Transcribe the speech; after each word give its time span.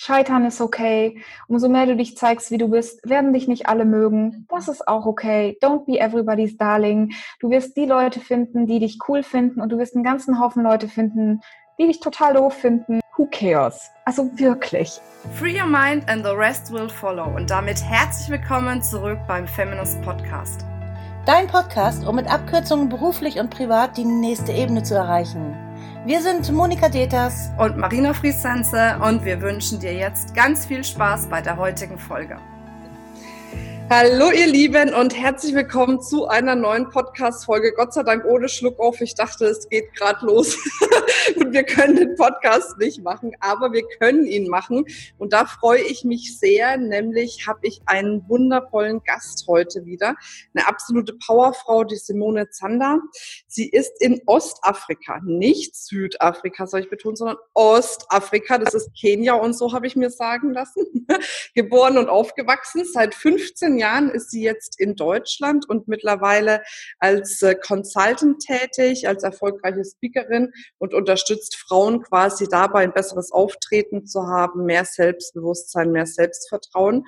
Scheitern 0.00 0.44
ist 0.44 0.60
okay. 0.60 1.20
Umso 1.48 1.68
mehr 1.68 1.84
du 1.84 1.96
dich 1.96 2.16
zeigst, 2.16 2.52
wie 2.52 2.56
du 2.56 2.68
bist, 2.68 3.00
werden 3.02 3.32
dich 3.32 3.48
nicht 3.48 3.68
alle 3.68 3.84
mögen. 3.84 4.46
Das 4.48 4.68
ist 4.68 4.86
auch 4.86 5.06
okay. 5.06 5.58
Don't 5.60 5.86
be 5.86 5.98
everybody's 5.98 6.56
darling. 6.56 7.14
Du 7.40 7.50
wirst 7.50 7.76
die 7.76 7.84
Leute 7.84 8.20
finden, 8.20 8.68
die 8.68 8.78
dich 8.78 9.00
cool 9.08 9.24
finden 9.24 9.60
und 9.60 9.70
du 9.70 9.78
wirst 9.78 9.96
einen 9.96 10.04
ganzen 10.04 10.38
Haufen 10.38 10.62
Leute 10.62 10.86
finden, 10.86 11.40
die 11.80 11.88
dich 11.88 11.98
total 11.98 12.34
doof 12.34 12.54
finden. 12.54 13.00
Who 13.16 13.26
cares? 13.32 13.90
Also 14.04 14.30
wirklich. 14.38 15.00
Free 15.34 15.60
your 15.60 15.66
mind 15.66 16.08
and 16.08 16.24
the 16.24 16.30
rest 16.30 16.72
will 16.72 16.88
follow. 16.88 17.34
Und 17.34 17.50
damit 17.50 17.82
herzlich 17.82 18.30
willkommen 18.30 18.80
zurück 18.80 19.18
beim 19.26 19.48
Feminist 19.48 20.00
Podcast. 20.02 20.64
Dein 21.26 21.48
Podcast, 21.48 22.06
um 22.06 22.14
mit 22.14 22.30
Abkürzungen 22.32 22.88
beruflich 22.88 23.40
und 23.40 23.50
privat 23.50 23.96
die 23.96 24.04
nächste 24.04 24.52
Ebene 24.52 24.84
zu 24.84 24.94
erreichen. 24.94 25.56
Wir 26.06 26.22
sind 26.22 26.50
Monika 26.52 26.88
Deters 26.88 27.50
und 27.58 27.76
Marina 27.76 28.14
Friesense 28.14 28.98
und 29.02 29.24
wir 29.24 29.42
wünschen 29.42 29.80
dir 29.80 29.92
jetzt 29.92 30.32
ganz 30.34 30.64
viel 30.64 30.84
Spaß 30.84 31.28
bei 31.28 31.42
der 31.42 31.56
heutigen 31.56 31.98
Folge. 31.98 32.38
Hallo 33.90 34.30
ihr 34.30 34.46
Lieben 34.46 34.92
und 34.92 35.16
herzlich 35.16 35.54
willkommen 35.54 36.02
zu 36.02 36.28
einer 36.28 36.54
neuen 36.54 36.90
Podcast-Folge. 36.90 37.72
Gott 37.72 37.94
sei 37.94 38.02
Dank 38.02 38.26
ohne 38.26 38.50
Schluck 38.50 38.78
auf. 38.78 39.00
Ich 39.00 39.14
dachte, 39.14 39.46
es 39.46 39.66
geht 39.70 39.94
gerade 39.94 40.26
los 40.26 40.58
und 41.36 41.54
wir 41.54 41.62
können 41.62 41.96
den 41.96 42.14
Podcast 42.14 42.76
nicht 42.76 43.02
machen, 43.02 43.32
aber 43.40 43.72
wir 43.72 43.82
können 43.98 44.26
ihn 44.26 44.48
machen. 44.48 44.84
Und 45.16 45.32
da 45.32 45.46
freue 45.46 45.80
ich 45.80 46.04
mich 46.04 46.38
sehr, 46.38 46.76
nämlich 46.76 47.46
habe 47.46 47.60
ich 47.62 47.80
einen 47.86 48.28
wundervollen 48.28 49.02
Gast 49.04 49.46
heute 49.48 49.86
wieder. 49.86 50.16
Eine 50.52 50.68
absolute 50.68 51.14
Powerfrau, 51.14 51.84
die 51.84 51.96
Simone 51.96 52.50
Zander. 52.50 53.00
Sie 53.46 53.70
ist 53.70 54.02
in 54.02 54.20
Ostafrika, 54.26 55.20
nicht 55.24 55.74
Südafrika, 55.74 56.66
soll 56.66 56.80
ich 56.80 56.90
betonen, 56.90 57.16
sondern 57.16 57.38
Ostafrika. 57.54 58.58
Das 58.58 58.74
ist 58.74 58.90
Kenia 58.94 59.32
und 59.32 59.56
so 59.56 59.72
habe 59.72 59.86
ich 59.86 59.96
mir 59.96 60.10
sagen 60.10 60.52
lassen. 60.52 61.06
Geboren 61.54 61.96
und 61.96 62.10
aufgewachsen, 62.10 62.84
seit 62.84 63.14
15 63.14 63.77
Jahren 63.78 64.10
ist 64.10 64.30
sie 64.30 64.42
jetzt 64.42 64.78
in 64.78 64.96
Deutschland 64.96 65.68
und 65.68 65.88
mittlerweile 65.88 66.62
als 66.98 67.42
äh, 67.42 67.54
Consultant 67.54 68.40
tätig, 68.40 69.08
als 69.08 69.22
erfolgreiche 69.22 69.84
Speakerin 69.84 70.52
und 70.78 70.94
unterstützt 70.94 71.56
Frauen 71.56 72.02
quasi 72.02 72.46
dabei, 72.48 72.84
ein 72.84 72.92
besseres 72.92 73.32
Auftreten 73.32 74.06
zu 74.06 74.26
haben, 74.26 74.64
mehr 74.64 74.84
Selbstbewusstsein, 74.84 75.92
mehr 75.92 76.06
Selbstvertrauen. 76.06 77.04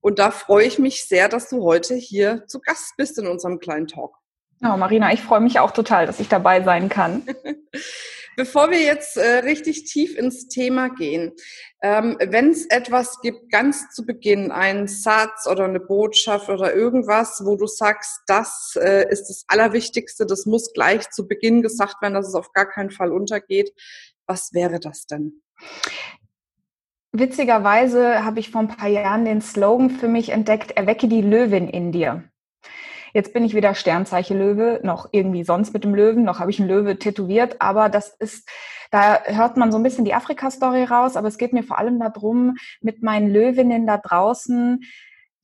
Und 0.00 0.18
da 0.18 0.30
freue 0.30 0.66
ich 0.66 0.78
mich 0.78 1.04
sehr, 1.04 1.28
dass 1.28 1.48
du 1.48 1.62
heute 1.62 1.94
hier 1.94 2.46
zu 2.46 2.60
Gast 2.60 2.94
bist 2.96 3.18
in 3.18 3.26
unserem 3.26 3.58
kleinen 3.58 3.86
Talk. 3.86 4.15
Oh, 4.62 4.76
Marina, 4.76 5.12
ich 5.12 5.22
freue 5.22 5.40
mich 5.40 5.58
auch 5.58 5.70
total, 5.70 6.06
dass 6.06 6.20
ich 6.20 6.28
dabei 6.28 6.62
sein 6.62 6.88
kann. 6.88 7.22
Bevor 8.36 8.70
wir 8.70 8.80
jetzt 8.80 9.16
äh, 9.16 9.38
richtig 9.38 9.84
tief 9.84 10.16
ins 10.16 10.48
Thema 10.48 10.90
gehen, 10.90 11.32
ähm, 11.82 12.18
wenn 12.20 12.50
es 12.50 12.66
etwas 12.66 13.20
gibt, 13.22 13.50
ganz 13.50 13.88
zu 13.94 14.04
Beginn, 14.04 14.50
einen 14.52 14.88
Satz 14.88 15.46
oder 15.46 15.64
eine 15.64 15.80
Botschaft 15.80 16.50
oder 16.50 16.74
irgendwas, 16.74 17.42
wo 17.46 17.56
du 17.56 17.66
sagst, 17.66 18.20
das 18.26 18.78
äh, 18.78 19.10
ist 19.10 19.28
das 19.28 19.44
Allerwichtigste, 19.48 20.26
das 20.26 20.44
muss 20.44 20.74
gleich 20.74 21.08
zu 21.10 21.26
Beginn 21.26 21.62
gesagt 21.62 22.02
werden, 22.02 22.12
dass 22.12 22.28
es 22.28 22.34
auf 22.34 22.52
gar 22.52 22.66
keinen 22.66 22.90
Fall 22.90 23.10
untergeht, 23.10 23.72
was 24.26 24.52
wäre 24.52 24.80
das 24.80 25.06
denn? 25.06 25.42
Witzigerweise 27.12 28.22
habe 28.22 28.40
ich 28.40 28.50
vor 28.50 28.60
ein 28.60 28.68
paar 28.68 28.88
Jahren 28.88 29.24
den 29.24 29.40
Slogan 29.40 29.88
für 29.88 30.08
mich 30.08 30.28
entdeckt, 30.28 30.72
erwecke 30.72 31.08
die 31.08 31.22
Löwin 31.22 31.68
in 31.68 31.90
dir. 31.90 32.24
Jetzt 33.16 33.32
bin 33.32 33.46
ich 33.46 33.54
weder 33.54 33.74
Sternzeichen 33.74 34.38
Löwe, 34.38 34.78
noch 34.82 35.08
irgendwie 35.10 35.42
sonst 35.42 35.72
mit 35.72 35.84
dem 35.84 35.94
Löwen, 35.94 36.22
noch 36.22 36.38
habe 36.38 36.50
ich 36.50 36.60
einen 36.60 36.68
Löwe 36.68 36.98
tätowiert, 36.98 37.62
aber 37.62 37.88
das 37.88 38.14
ist, 38.18 38.46
da 38.90 39.24
hört 39.24 39.56
man 39.56 39.72
so 39.72 39.78
ein 39.78 39.82
bisschen 39.82 40.04
die 40.04 40.12
Afrika-Story 40.12 40.84
raus, 40.84 41.16
aber 41.16 41.26
es 41.26 41.38
geht 41.38 41.54
mir 41.54 41.62
vor 41.62 41.78
allem 41.78 41.98
darum, 41.98 42.56
mit 42.82 43.02
meinen 43.02 43.30
Löwinnen 43.30 43.86
da 43.86 43.96
draußen 43.96 44.82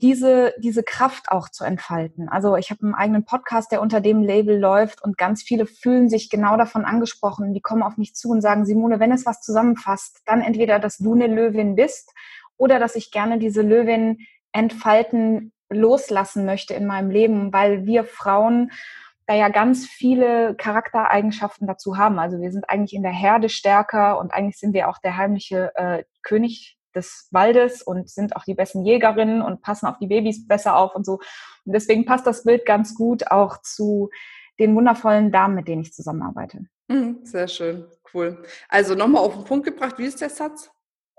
diese, 0.03 0.53
diese 0.59 0.83
Kraft 0.83 1.31
auch 1.31 1.49
zu 1.49 1.65
entfalten. 1.65 2.29
Also 2.29 2.57
ich 2.57 2.71
habe 2.71 2.83
einen 2.83 2.95
eigenen 2.95 3.25
Podcast, 3.25 3.73
der 3.73 3.81
unter 3.81 4.03
dem 4.03 4.21
Label 4.21 4.61
läuft 4.61 5.03
und 5.03 5.17
ganz 5.17 5.43
viele 5.43 5.65
fühlen 5.65 6.11
sich 6.11 6.29
genau 6.29 6.59
davon 6.59 6.85
angesprochen. 6.85 7.55
Die 7.55 7.63
kommen 7.63 7.83
auf 7.83 7.97
mich 7.97 8.15
zu 8.15 8.29
und 8.29 8.43
sagen, 8.43 8.67
Simone, 8.67 9.01
wenn 9.01 9.13
es 9.13 9.25
was 9.25 9.41
zusammenfasst, 9.41 10.21
dann 10.27 10.43
entweder, 10.43 10.79
dass 10.79 10.99
du 10.99 11.15
eine 11.15 11.27
Löwin 11.27 11.75
bist 11.75 12.13
oder 12.59 12.79
dass 12.79 12.97
ich 12.97 13.11
gerne 13.11 13.39
diese 13.39 13.63
Löwin 13.63 14.19
entfalten 14.53 15.52
loslassen 15.73 16.45
möchte 16.45 16.75
in 16.75 16.87
meinem 16.87 17.11
Leben, 17.11 17.53
weil 17.53 17.87
wir 17.87 18.05
Frauen 18.05 18.71
da 19.27 19.35
ja 19.35 19.49
ganz 19.49 19.87
viele 19.87 20.55
Charaktereigenschaften 20.57 21.67
dazu 21.67 21.97
haben. 21.97 22.19
Also 22.19 22.41
wir 22.41 22.51
sind 22.51 22.69
eigentlich 22.69 22.95
in 22.95 23.03
der 23.03 23.13
Herde 23.13 23.49
stärker 23.49 24.19
und 24.19 24.33
eigentlich 24.33 24.59
sind 24.59 24.75
wir 24.75 24.89
auch 24.89 24.99
der 24.99 25.17
heimliche 25.17 25.73
äh, 25.77 26.05
König 26.23 26.77
des 26.95 27.29
Waldes 27.31 27.83
und 27.83 28.11
sind 28.11 28.37
auch 28.37 28.45
die 28.45 28.55
besten 28.55 28.85
Jägerinnen 28.85 29.43
und 29.43 29.63
passen 29.63 29.87
auf 29.87 29.99
die 29.99 30.09
Babys 30.09 30.47
besser 30.47 30.77
auf 30.77 30.95
und 30.95 31.07
so. 31.07 31.21
Und 31.65 31.73
deswegen 31.73 32.05
passt 32.05 32.27
das 32.27 32.45
Bild 32.45 32.67
ganz 32.67 32.95
gut 32.95 33.31
auch 33.31 33.63
zu 33.63 34.11
den 34.59 34.75
wundervollen 34.75 35.33
Damen, 35.33 35.55
mit 35.55 35.69
denen 35.69 35.83
ich 35.83 35.93
zusammenarbeite. 35.93 36.67
Mhm, 36.89 37.21
sehr 37.23 37.49
schön, 37.49 37.87
cool. 38.13 38.43
Also 38.69 38.95
nochmal 38.95 39.23
auf 39.23 39.35
den 39.35 39.45
Punkt 39.45 39.65
gebracht, 39.65 39.99
wie 39.99 40.05
ist 40.05 40.21
der 40.21 40.31
Satz? 40.31 40.71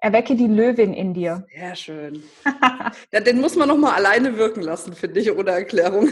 Erwecke 0.03 0.35
die 0.35 0.47
Löwin 0.47 0.93
in 0.93 1.13
dir. 1.13 1.47
Sehr 1.55 1.75
schön. 1.77 2.23
ja, 3.13 3.21
den 3.21 3.39
muss 3.39 3.55
man 3.55 3.69
noch 3.69 3.77
mal 3.77 3.93
alleine 3.93 4.37
wirken 4.37 4.61
lassen, 4.61 4.91
finde 4.91 5.21
ich, 5.21 5.31
ohne 5.31 5.51
Erklärung. 5.51 6.09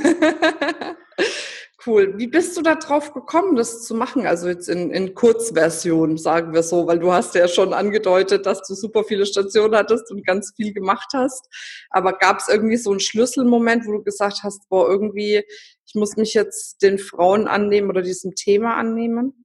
cool. 1.86 2.14
Wie 2.18 2.28
bist 2.28 2.56
du 2.56 2.62
da 2.62 2.76
drauf 2.76 3.14
gekommen, 3.14 3.58
das 3.58 3.84
zu 3.84 3.94
machen? 3.94 4.26
Also 4.26 4.48
jetzt 4.48 4.70
in, 4.70 4.92
in 4.92 5.14
Kurzversion, 5.14 6.16
sagen 6.16 6.54
wir 6.54 6.64
so, 6.64 6.88
weil 6.88 7.00
du 7.00 7.12
hast 7.12 7.36
ja 7.36 7.50
schon 7.50 7.74
angedeutet, 7.74 8.46
dass 8.46 8.66
du 8.66 8.76
super 8.76 9.04
viele 9.04 9.26
Stationen 9.26 9.76
hattest 9.76 10.10
und 10.10 10.26
ganz 10.26 10.54
viel 10.56 10.72
gemacht 10.72 11.10
hast. 11.14 11.50
Aber 11.90 12.14
gab 12.14 12.40
es 12.40 12.48
irgendwie 12.48 12.78
so 12.78 12.92
einen 12.92 13.02
Schlüsselmoment, 13.02 13.86
wo 13.86 13.92
du 13.92 14.04
gesagt 14.04 14.40
hast, 14.44 14.70
boah, 14.70 14.90
irgendwie, 14.90 15.44
ich 15.86 15.96
muss 15.96 16.16
mich 16.16 16.34
jetzt 16.34 16.82
den 16.82 16.98
Frauen 16.98 17.50
annehmen 17.50 17.90
oder 17.90 18.04
diesem 18.04 18.36
Thema 18.36 18.76
annehmen? 18.76 19.41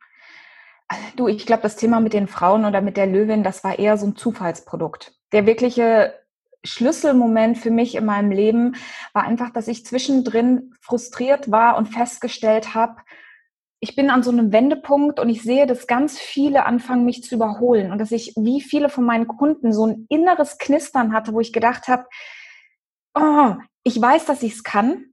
Du, 1.16 1.28
ich 1.28 1.46
glaube, 1.46 1.62
das 1.62 1.76
Thema 1.76 2.00
mit 2.00 2.12
den 2.12 2.28
Frauen 2.28 2.64
oder 2.64 2.80
mit 2.80 2.96
der 2.96 3.06
Löwin, 3.06 3.42
das 3.42 3.64
war 3.64 3.78
eher 3.78 3.96
so 3.96 4.06
ein 4.06 4.16
Zufallsprodukt. 4.16 5.14
Der 5.32 5.46
wirkliche 5.46 6.14
Schlüsselmoment 6.62 7.58
für 7.58 7.70
mich 7.70 7.94
in 7.94 8.04
meinem 8.04 8.30
Leben 8.30 8.76
war 9.12 9.24
einfach, 9.24 9.50
dass 9.50 9.68
ich 9.68 9.84
zwischendrin 9.84 10.74
frustriert 10.80 11.50
war 11.50 11.76
und 11.76 11.86
festgestellt 11.86 12.74
habe, 12.74 12.96
ich 13.80 13.94
bin 13.94 14.10
an 14.10 14.22
so 14.22 14.30
einem 14.30 14.52
Wendepunkt 14.52 15.20
und 15.20 15.28
ich 15.28 15.42
sehe, 15.42 15.66
dass 15.66 15.86
ganz 15.86 16.18
viele 16.18 16.64
anfangen, 16.64 17.04
mich 17.04 17.22
zu 17.22 17.34
überholen 17.34 17.92
und 17.92 17.98
dass 17.98 18.10
ich 18.10 18.32
wie 18.36 18.60
viele 18.60 18.88
von 18.88 19.04
meinen 19.04 19.26
Kunden 19.26 19.72
so 19.72 19.86
ein 19.86 20.06
inneres 20.08 20.58
Knistern 20.58 21.12
hatte, 21.12 21.34
wo 21.34 21.40
ich 21.40 21.52
gedacht 21.52 21.86
habe, 21.86 22.06
oh, 23.14 23.54
ich 23.82 24.00
weiß, 24.00 24.24
dass 24.24 24.42
ich 24.42 24.54
es 24.54 24.64
kann, 24.64 25.12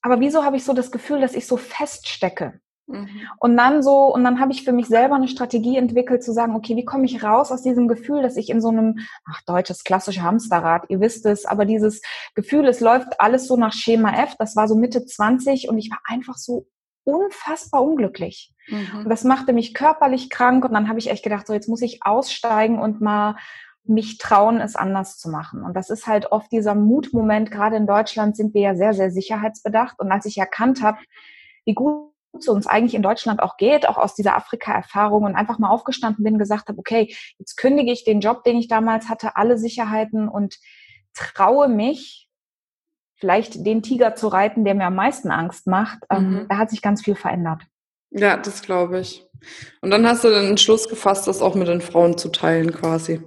aber 0.00 0.20
wieso 0.20 0.44
habe 0.44 0.56
ich 0.56 0.64
so 0.64 0.72
das 0.72 0.90
Gefühl, 0.90 1.20
dass 1.20 1.34
ich 1.34 1.46
so 1.46 1.56
feststecke? 1.56 2.60
Mhm. 2.86 3.08
Und 3.38 3.56
dann 3.56 3.82
so, 3.82 4.14
und 4.14 4.22
dann 4.24 4.40
habe 4.40 4.52
ich 4.52 4.64
für 4.64 4.72
mich 4.72 4.86
selber 4.86 5.16
eine 5.16 5.28
Strategie 5.28 5.76
entwickelt, 5.76 6.22
zu 6.22 6.32
sagen, 6.32 6.54
okay, 6.54 6.76
wie 6.76 6.84
komme 6.84 7.04
ich 7.04 7.22
raus 7.22 7.50
aus 7.50 7.62
diesem 7.62 7.88
Gefühl, 7.88 8.22
dass 8.22 8.36
ich 8.36 8.48
in 8.48 8.60
so 8.60 8.68
einem, 8.68 9.00
ach, 9.28 9.42
deutsches 9.46 9.84
klassisches 9.84 10.22
Hamsterrad, 10.22 10.84
ihr 10.88 11.00
wisst 11.00 11.26
es, 11.26 11.46
aber 11.46 11.64
dieses 11.64 12.00
Gefühl, 12.34 12.66
es 12.66 12.80
läuft 12.80 13.20
alles 13.20 13.46
so 13.46 13.56
nach 13.56 13.72
Schema 13.72 14.22
F, 14.22 14.36
das 14.38 14.56
war 14.56 14.68
so 14.68 14.76
Mitte 14.76 15.04
20 15.04 15.68
und 15.68 15.78
ich 15.78 15.90
war 15.90 15.98
einfach 16.04 16.36
so 16.36 16.66
unfassbar 17.04 17.82
unglücklich. 17.82 18.52
Mhm. 18.68 19.00
Und 19.04 19.08
das 19.08 19.24
machte 19.24 19.52
mich 19.52 19.74
körperlich 19.74 20.30
krank 20.30 20.64
und 20.64 20.72
dann 20.72 20.88
habe 20.88 20.98
ich 20.98 21.10
echt 21.10 21.24
gedacht, 21.24 21.46
so 21.46 21.52
jetzt 21.52 21.68
muss 21.68 21.82
ich 21.82 22.00
aussteigen 22.02 22.78
und 22.78 23.00
mal 23.00 23.36
mich 23.88 24.18
trauen, 24.18 24.60
es 24.60 24.74
anders 24.74 25.16
zu 25.16 25.28
machen. 25.28 25.62
Und 25.62 25.74
das 25.74 25.90
ist 25.90 26.08
halt 26.08 26.32
oft 26.32 26.50
dieser 26.50 26.74
Mutmoment, 26.74 27.52
gerade 27.52 27.76
in 27.76 27.86
Deutschland 27.86 28.36
sind 28.36 28.52
wir 28.52 28.62
ja 28.62 28.74
sehr, 28.74 28.94
sehr 28.94 29.12
sicherheitsbedacht. 29.12 30.00
Und 30.00 30.10
als 30.10 30.26
ich 30.26 30.38
erkannt 30.38 30.82
habe, 30.82 30.98
wie 31.64 31.74
gut 31.74 32.10
es 32.40 32.48
uns 32.48 32.66
eigentlich 32.66 32.94
in 32.94 33.02
Deutschland 33.02 33.40
auch 33.40 33.56
geht, 33.56 33.88
auch 33.88 33.98
aus 33.98 34.14
dieser 34.14 34.36
Afrika-Erfahrung 34.36 35.24
und 35.24 35.34
einfach 35.34 35.58
mal 35.58 35.70
aufgestanden 35.70 36.24
bin, 36.24 36.38
gesagt 36.38 36.68
habe, 36.68 36.78
okay, 36.78 37.14
jetzt 37.38 37.56
kündige 37.56 37.92
ich 37.92 38.04
den 38.04 38.20
Job, 38.20 38.44
den 38.44 38.56
ich 38.56 38.68
damals 38.68 39.08
hatte, 39.08 39.36
alle 39.36 39.58
Sicherheiten 39.58 40.28
und 40.28 40.56
traue 41.14 41.68
mich, 41.68 42.28
vielleicht 43.18 43.64
den 43.64 43.82
Tiger 43.82 44.14
zu 44.14 44.28
reiten, 44.28 44.64
der 44.64 44.74
mir 44.74 44.86
am 44.86 44.94
meisten 44.94 45.30
Angst 45.30 45.66
macht. 45.66 46.00
Ähm, 46.10 46.30
mhm. 46.30 46.46
Da 46.48 46.58
hat 46.58 46.70
sich 46.70 46.82
ganz 46.82 47.02
viel 47.02 47.16
verändert. 47.16 47.62
Ja, 48.10 48.36
das 48.36 48.62
glaube 48.62 49.00
ich. 49.00 49.26
Und 49.80 49.90
dann 49.90 50.06
hast 50.06 50.24
du 50.24 50.28
den 50.28 50.46
Entschluss 50.46 50.88
gefasst, 50.88 51.26
das 51.26 51.42
auch 51.42 51.54
mit 51.54 51.68
den 51.68 51.80
Frauen 51.80 52.18
zu 52.18 52.28
teilen 52.28 52.72
quasi. 52.72 53.22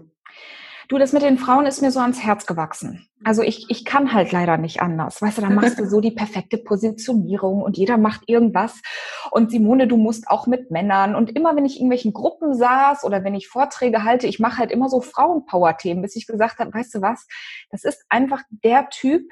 Du, 0.89 0.97
das 0.97 1.13
mit 1.13 1.21
den 1.21 1.37
Frauen 1.37 1.67
ist 1.67 1.83
mir 1.83 1.91
so 1.91 1.99
ans 1.99 2.23
Herz 2.23 2.47
gewachsen. 2.47 3.07
Also 3.23 3.43
ich, 3.43 3.69
ich 3.69 3.85
kann 3.85 4.11
halt 4.11 4.31
leider 4.31 4.57
nicht 4.57 4.81
anders. 4.81 5.21
Weißt 5.21 5.37
du, 5.37 5.43
dann 5.43 5.53
machst 5.53 5.77
du 5.77 5.87
so 5.87 6.01
die 6.01 6.09
perfekte 6.09 6.57
Positionierung 6.57 7.61
und 7.61 7.77
jeder 7.77 7.99
macht 7.99 8.23
irgendwas. 8.25 8.81
Und 9.29 9.51
Simone, 9.51 9.87
du 9.87 9.97
musst 9.97 10.27
auch 10.27 10.47
mit 10.47 10.71
Männern. 10.71 11.13
Und 11.13 11.35
immer 11.35 11.55
wenn 11.55 11.65
ich 11.65 11.75
in 11.75 11.81
irgendwelchen 11.81 12.11
Gruppen 12.11 12.55
saß 12.55 13.03
oder 13.03 13.23
wenn 13.23 13.35
ich 13.35 13.47
Vorträge 13.47 14.03
halte, 14.03 14.25
ich 14.25 14.39
mache 14.39 14.57
halt 14.57 14.71
immer 14.71 14.89
so 14.89 14.99
Frauenpower-Themen, 14.99 16.01
bis 16.01 16.15
ich 16.15 16.25
gesagt 16.25 16.57
habe, 16.57 16.73
weißt 16.73 16.95
du 16.95 17.01
was, 17.03 17.27
das 17.69 17.83
ist 17.83 18.03
einfach 18.09 18.41
der 18.49 18.89
Typ, 18.89 19.29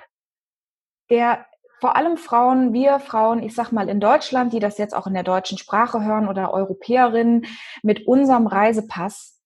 der 1.09 1.43
vor 1.79 1.95
allem 1.95 2.17
Frauen, 2.17 2.71
wir 2.71 2.99
Frauen, 2.99 3.41
ich 3.41 3.55
sag 3.55 3.71
mal 3.71 3.89
in 3.89 3.99
Deutschland, 3.99 4.53
die 4.53 4.59
das 4.59 4.77
jetzt 4.77 4.95
auch 4.95 5.07
in 5.07 5.15
der 5.15 5.23
deutschen 5.23 5.57
Sprache 5.57 6.03
hören 6.05 6.27
oder 6.27 6.53
Europäerinnen, 6.53 7.47
mit 7.81 8.05
unserem 8.05 8.45
Reisepass 8.45 9.36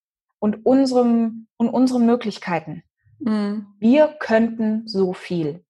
und 0.42 0.66
unserem 0.66 1.48
und 1.56 1.70
unseren 1.70 2.06
Möglichkeiten. 2.06 2.84
Mhm. 3.20 3.68
Wir 3.80 4.08
könnten 4.20 4.88
so 4.88 5.14
viel. 5.14 5.64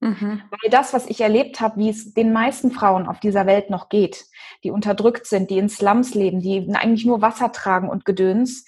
Mhm. 0.00 0.42
Weil 0.50 0.70
das, 0.70 0.92
was 0.92 1.06
ich 1.06 1.22
erlebt 1.22 1.60
habe, 1.60 1.80
wie 1.80 1.88
es 1.88 2.14
den 2.14 2.32
meisten 2.32 2.70
Frauen 2.70 3.08
auf 3.08 3.18
dieser 3.18 3.46
Welt 3.46 3.70
noch 3.70 3.88
geht, 3.88 4.26
die 4.62 4.70
unterdrückt 4.70 5.26
sind, 5.26 5.50
die 5.50 5.58
in 5.58 5.68
Slums 5.68 6.14
leben, 6.14 6.40
die 6.40 6.68
eigentlich 6.72 7.06
nur 7.06 7.22
Wasser 7.22 7.50
tragen 7.50 7.88
und 7.88 8.04
Gedöns, 8.04 8.64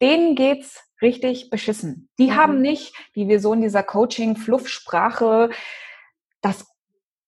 denen 0.00 0.36
geht's 0.36 0.84
richtig 1.02 1.50
beschissen. 1.50 2.08
Die 2.18 2.28
mhm. 2.28 2.36
haben 2.36 2.60
nicht, 2.60 2.94
wie 3.14 3.26
wir 3.26 3.40
so 3.40 3.54
in 3.54 3.62
dieser 3.62 3.82
Coaching-Fluffsprache, 3.82 5.50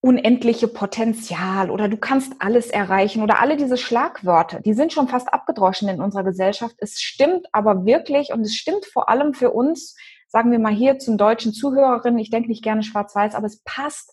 unendliche 0.06 0.69
Potenzial 0.69 1.69
oder 1.69 1.88
du 1.88 1.97
kannst 1.97 2.35
alles 2.38 2.69
erreichen 2.69 3.25
oder 3.25 3.41
alle 3.41 3.56
diese 3.56 3.76
Schlagwörter, 3.76 4.61
die 4.61 4.73
sind 4.73 4.93
schon 4.93 5.08
fast 5.08 5.35
abgedroschen 5.35 5.88
in 5.88 6.00
unserer 6.00 6.23
Gesellschaft. 6.23 6.76
Es 6.79 7.00
stimmt 7.00 7.49
aber 7.50 7.85
wirklich 7.85 8.32
und 8.32 8.43
es 8.43 8.55
stimmt 8.55 8.87
vor 8.87 9.08
allem 9.08 9.35
für 9.35 9.50
uns, 9.50 9.97
sagen 10.29 10.53
wir 10.53 10.61
mal 10.61 10.73
hier 10.73 11.00
zum 11.00 11.19
deutschen 11.19 11.53
Zuhörerinnen, 11.53 12.20
ich 12.20 12.31
denke 12.31 12.49
nicht 12.49 12.62
gerne 12.62 12.85
schwarz-weiß, 12.85 13.35
aber 13.35 13.49
es 13.49 13.62
passt 13.64 14.12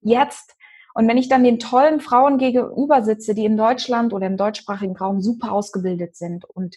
jetzt. 0.00 0.56
Und 0.94 1.06
wenn 1.06 1.18
ich 1.18 1.28
dann 1.28 1.44
den 1.44 1.58
tollen 1.58 2.00
Frauen 2.00 2.38
gegenüber 2.38 3.02
sitze, 3.02 3.34
die 3.34 3.44
in 3.44 3.58
Deutschland 3.58 4.14
oder 4.14 4.26
im 4.28 4.38
deutschsprachigen 4.38 4.96
Raum 4.96 5.20
super 5.20 5.52
ausgebildet 5.52 6.16
sind 6.16 6.46
und 6.46 6.76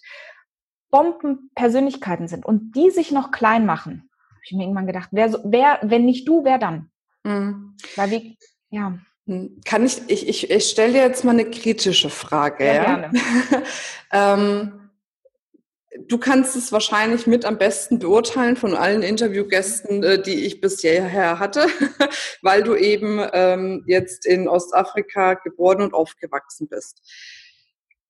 Bombenpersönlichkeiten 0.91 2.27
sind 2.27 2.45
und 2.45 2.75
die 2.75 2.89
sich 2.89 3.13
noch 3.13 3.31
klein 3.31 3.65
machen, 3.65 4.09
habe 4.31 4.41
ich 4.44 4.51
mir 4.51 4.63
irgendwann 4.63 4.88
gedacht, 4.88 5.09
wer, 5.13 5.31
wer, 5.45 5.79
wenn 5.81 6.03
nicht 6.03 6.27
du, 6.27 6.44
wer 6.44 6.57
dann? 6.57 6.91
Mhm. 7.24 7.75
Weil 7.95 8.12
wir, 8.12 8.21
ja. 8.69 9.00
Hm. 9.25 9.62
Kann 9.66 9.86
ich, 9.86 10.01
ich, 10.07 10.27
ich, 10.27 10.50
ich 10.50 10.69
stelle 10.69 10.94
dir 10.94 11.01
jetzt 11.01 11.24
mal 11.24 11.31
eine 11.31 11.50
kritische 11.50 12.10
Frage. 12.10 12.66
Ja, 12.66 12.74
ja? 12.74 12.83
gerne. 12.83 13.12
ähm, 14.12 14.89
du 16.07 16.18
kannst 16.18 16.56
es 16.56 16.71
wahrscheinlich 16.71 17.27
mit 17.27 17.45
am 17.45 17.57
besten 17.57 18.00
beurteilen 18.00 18.56
von 18.56 18.75
allen 18.75 19.04
Interviewgästen, 19.04 20.04
äh, 20.04 20.21
die 20.21 20.45
ich 20.45 20.62
bisher 20.62 21.39
hatte, 21.39 21.68
weil 22.42 22.63
du 22.63 22.75
eben 22.75 23.21
ähm, 23.33 23.83
jetzt 23.88 24.25
in 24.25 24.48
Ostafrika 24.48 25.36
geboren 25.36 25.81
und 25.81 25.94
aufgewachsen 25.94 26.68
bist. 26.68 27.01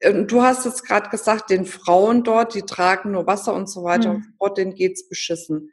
Ähm, 0.02 0.28
du 0.28 0.42
hast 0.42 0.66
jetzt 0.66 0.86
gerade 0.86 1.10
gesagt, 1.10 1.50
den 1.50 1.66
Frauen 1.66 2.24
dort, 2.24 2.54
die 2.56 2.64
tragen 2.64 3.12
nur 3.12 3.28
Wasser 3.28 3.54
und 3.54 3.70
so 3.70 3.84
weiter 3.84 4.10
mhm. 4.10 4.16
und 4.16 4.24
so 4.24 4.32
fort, 4.38 4.58
denen 4.58 4.76
geht's 4.76 5.08
beschissen. 5.08 5.72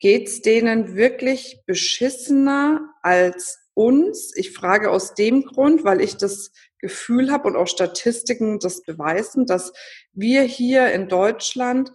Geht's 0.00 0.42
denen 0.42 0.94
wirklich 0.94 1.60
beschissener 1.66 2.94
als 3.02 3.58
uns? 3.74 4.32
Ich 4.36 4.52
frage 4.52 4.90
aus 4.90 5.14
dem 5.14 5.42
Grund, 5.44 5.84
weil 5.84 6.00
ich 6.00 6.16
das 6.16 6.52
Gefühl 6.78 7.32
habe 7.32 7.48
und 7.48 7.56
auch 7.56 7.66
Statistiken 7.66 8.60
das 8.60 8.82
beweisen, 8.82 9.46
dass 9.46 9.72
wir 10.12 10.42
hier 10.42 10.92
in 10.92 11.08
Deutschland 11.08 11.92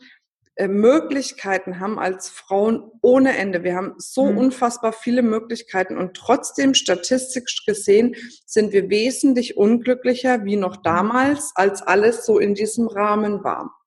äh, 0.56 0.68
Möglichkeiten 0.68 1.80
haben 1.80 1.98
als 1.98 2.30
Frauen 2.30 2.92
ohne 3.02 3.38
Ende. 3.38 3.64
Wir 3.64 3.76
haben 3.76 3.96
so 3.98 4.26
mhm. 4.26 4.38
unfassbar 4.38 4.94
viele 4.94 5.24
Möglichkeiten 5.24 5.98
und 5.98 6.16
trotzdem 6.16 6.76
statistisch 6.76 7.66
gesehen 7.66 8.16
sind 8.46 8.72
wir 8.72 8.90
wesentlich 8.90 9.58
unglücklicher 9.58 10.46
wie 10.46 10.58
noch 10.58 10.78
damals, 10.78 11.54
als 11.56 11.82
alles 11.82 12.26
so 12.26 12.38
in 12.38 12.54
diesem 12.54 12.88
Rahmen 12.88 13.44
war. 13.44 13.83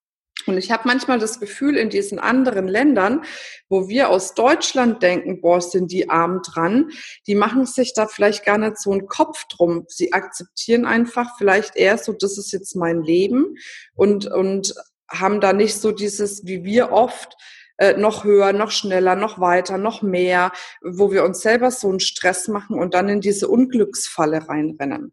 Und 0.47 0.59
ich 0.59 0.71
habe 0.71 0.85
manchmal 0.87 1.19
das 1.19 1.41
Gefühl, 1.41 1.77
in 1.77 1.91
diesen 1.91 2.19
anderen 2.19 2.69
Ländern, 2.69 3.25
wo 3.69 3.89
wir 3.89 4.11
aus 4.11 4.35
Deutschland 4.35 5.03
denken, 5.03 5.41
boah, 5.41 5.61
sind 5.61 5.91
die 5.91 6.09
arm 6.09 6.41
dran, 6.43 6.91
die 7.27 7.35
machen 7.35 7.67
sich 7.67 7.95
da 7.95 8.07
vielleicht 8.07 8.45
gar 8.45 8.59
nicht 8.59 8.79
so 8.79 8.93
einen 8.93 9.07
Kopf 9.07 9.45
drum. 9.49 9.85
Sie 9.89 10.13
akzeptieren 10.13 10.85
einfach 10.85 11.37
vielleicht 11.37 11.77
eher 11.77 11.99
so, 11.99 12.13
das 12.13 12.39
ist 12.39 12.53
jetzt 12.53 12.77
mein 12.77 13.03
Leben 13.03 13.57
und, 13.95 14.27
und 14.27 14.75
haben 15.09 15.41
da 15.41 15.53
nicht 15.53 15.77
so 15.77 15.93
dieses, 15.93 16.47
wie 16.47 16.65
wir 16.65 16.93
oft, 16.93 17.37
äh, 17.79 17.97
noch 17.97 18.25
höher, 18.25 18.53
noch 18.53 18.71
schneller, 18.71 19.17
noch 19.17 19.39
weiter, 19.39 19.79
noch 19.79 20.03
mehr, 20.03 20.53
wo 20.83 21.13
wir 21.13 21.25
uns 21.25 21.41
selber 21.41 21.71
so 21.71 21.89
einen 21.89 22.01
Stress 22.01 22.49
machen 22.49 22.79
und 22.79 22.95
dann 22.95 23.09
in 23.09 23.21
diese 23.21 23.49
Unglücksfalle 23.49 24.49
reinrennen. 24.49 25.13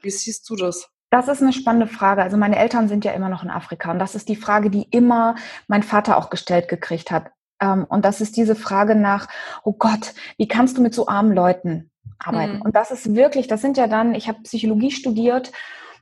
Wie 0.00 0.10
siehst 0.10 0.48
du 0.48 0.56
das? 0.56 0.88
Das 1.10 1.28
ist 1.28 1.42
eine 1.42 1.52
spannende 1.52 1.86
Frage. 1.86 2.22
Also 2.22 2.36
meine 2.36 2.58
Eltern 2.58 2.88
sind 2.88 3.04
ja 3.04 3.12
immer 3.12 3.28
noch 3.28 3.42
in 3.42 3.50
Afrika 3.50 3.90
und 3.90 3.98
das 3.98 4.14
ist 4.14 4.28
die 4.28 4.36
Frage, 4.36 4.70
die 4.70 4.86
immer 4.90 5.36
mein 5.66 5.82
Vater 5.82 6.18
auch 6.18 6.30
gestellt 6.30 6.68
gekriegt 6.68 7.10
hat. 7.10 7.30
Ähm, 7.60 7.86
und 7.88 8.04
das 8.04 8.20
ist 8.20 8.36
diese 8.36 8.54
Frage 8.54 8.94
nach, 8.94 9.28
oh 9.64 9.72
Gott, 9.72 10.14
wie 10.36 10.48
kannst 10.48 10.76
du 10.76 10.82
mit 10.82 10.94
so 10.94 11.08
armen 11.08 11.32
Leuten 11.32 11.90
arbeiten? 12.18 12.56
Mhm. 12.56 12.62
Und 12.62 12.76
das 12.76 12.90
ist 12.90 13.14
wirklich, 13.14 13.46
das 13.46 13.62
sind 13.62 13.76
ja 13.76 13.86
dann, 13.86 14.14
ich 14.14 14.28
habe 14.28 14.42
Psychologie 14.42 14.90
studiert 14.90 15.52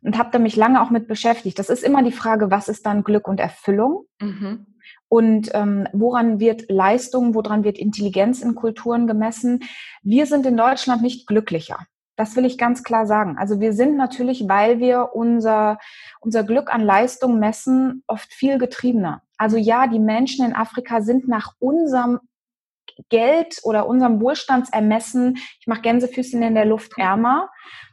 und 0.02 0.18
habe 0.18 0.30
da 0.32 0.38
mich 0.38 0.56
lange 0.56 0.82
auch 0.82 0.90
mit 0.90 1.06
beschäftigt. 1.06 1.58
Das 1.58 1.70
ist 1.70 1.84
immer 1.84 2.02
die 2.02 2.12
Frage, 2.12 2.50
was 2.50 2.68
ist 2.68 2.84
dann 2.86 3.04
Glück 3.04 3.28
und 3.28 3.40
Erfüllung? 3.40 4.06
Mhm. 4.20 4.66
Und 5.08 5.50
ähm, 5.54 5.86
woran 5.92 6.40
wird 6.40 6.68
Leistung, 6.68 7.34
woran 7.34 7.62
wird 7.62 7.78
Intelligenz 7.78 8.42
in 8.42 8.56
Kulturen 8.56 9.06
gemessen? 9.06 9.60
Wir 10.02 10.26
sind 10.26 10.46
in 10.46 10.56
Deutschland 10.56 11.02
nicht 11.02 11.28
glücklicher. 11.28 11.78
Das 12.16 12.34
will 12.34 12.46
ich 12.46 12.58
ganz 12.58 12.82
klar 12.82 13.06
sagen. 13.06 13.36
Also 13.38 13.60
wir 13.60 13.72
sind 13.72 13.96
natürlich, 13.96 14.48
weil 14.48 14.80
wir 14.80 15.10
unser, 15.14 15.78
unser 16.20 16.44
Glück 16.44 16.72
an 16.72 16.80
Leistung 16.80 17.38
messen, 17.38 18.02
oft 18.06 18.32
viel 18.32 18.58
getriebener. 18.58 19.22
Also 19.36 19.58
ja, 19.58 19.86
die 19.86 19.98
Menschen 19.98 20.44
in 20.46 20.54
Afrika 20.54 21.02
sind 21.02 21.28
nach 21.28 21.52
unserem 21.58 22.20
Geld 23.10 23.60
oder 23.62 23.86
unserem 23.86 24.20
Wohlstandsermessen, 24.20 25.36
ich 25.60 25.66
mache 25.66 25.82
Gänsefüßchen 25.82 26.42
in 26.42 26.54
der 26.54 26.64
Luft 26.64 26.96
ärmer. 26.96 27.50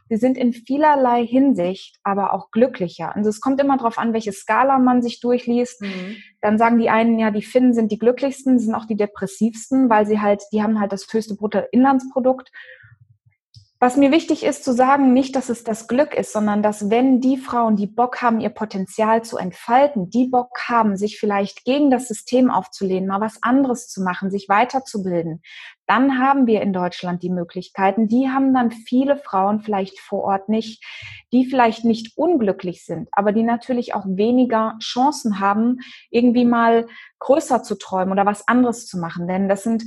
Wir 0.08 0.18
sind 0.18 0.36
in 0.36 0.52
vielerlei 0.52 1.26
Hinsicht 1.26 1.98
aber 2.02 2.32
auch 2.34 2.50
glücklicher. 2.50 3.14
Also 3.14 3.30
es 3.30 3.40
kommt 3.40 3.60
immer 3.60 3.76
darauf 3.76 3.98
an, 3.98 4.12
welche 4.12 4.32
Skala 4.32 4.78
man 4.78 5.02
sich 5.02 5.20
durchliest. 5.20 5.82
Mhm. 5.82 6.16
Dann 6.40 6.58
sagen 6.58 6.78
die 6.78 6.90
einen, 6.90 7.18
ja, 7.18 7.30
die 7.30 7.42
Finnen 7.42 7.74
sind 7.74 7.90
die 7.90 7.98
glücklichsten, 7.98 8.58
sind 8.58 8.74
auch 8.74 8.86
die 8.86 8.96
depressivsten, 8.96 9.88
weil 9.88 10.06
sie 10.06 10.20
halt, 10.20 10.42
die 10.52 10.62
haben 10.62 10.78
halt 10.78 10.92
das 10.92 11.06
höchste 11.10 11.34
Bruttoinlandsprodukt. 11.34 12.50
Was 13.80 13.96
mir 13.96 14.12
wichtig 14.12 14.44
ist 14.44 14.64
zu 14.64 14.72
sagen, 14.72 15.12
nicht, 15.12 15.34
dass 15.36 15.48
es 15.48 15.64
das 15.64 15.88
Glück 15.88 16.14
ist, 16.14 16.32
sondern 16.32 16.62
dass 16.62 16.90
wenn 16.90 17.20
die 17.20 17.36
Frauen, 17.36 17.76
die 17.76 17.88
Bock 17.88 18.22
haben, 18.22 18.40
ihr 18.40 18.48
Potenzial 18.48 19.22
zu 19.22 19.36
entfalten, 19.36 20.08
die 20.08 20.28
Bock 20.28 20.50
haben, 20.68 20.96
sich 20.96 21.18
vielleicht 21.18 21.64
gegen 21.64 21.90
das 21.90 22.08
System 22.08 22.50
aufzulehnen, 22.50 23.08
mal 23.08 23.20
was 23.20 23.42
anderes 23.42 23.88
zu 23.88 24.02
machen, 24.02 24.30
sich 24.30 24.48
weiterzubilden, 24.48 25.42
dann 25.86 26.18
haben 26.18 26.46
wir 26.46 26.62
in 26.62 26.72
Deutschland 26.72 27.22
die 27.22 27.30
Möglichkeiten. 27.30 28.08
Die 28.08 28.30
haben 28.30 28.54
dann 28.54 28.70
viele 28.70 29.16
Frauen 29.16 29.60
vielleicht 29.60 29.98
vor 29.98 30.22
Ort 30.22 30.48
nicht, 30.48 30.82
die 31.32 31.44
vielleicht 31.44 31.84
nicht 31.84 32.16
unglücklich 32.16 32.86
sind, 32.86 33.08
aber 33.12 33.32
die 33.32 33.42
natürlich 33.42 33.94
auch 33.94 34.06
weniger 34.06 34.78
Chancen 34.80 35.40
haben, 35.40 35.80
irgendwie 36.10 36.44
mal 36.44 36.86
größer 37.18 37.62
zu 37.62 37.74
träumen 37.74 38.12
oder 38.12 38.24
was 38.24 38.48
anderes 38.48 38.86
zu 38.86 38.98
machen. 38.98 39.26
Denn 39.28 39.48
das 39.48 39.62
sind 39.62 39.84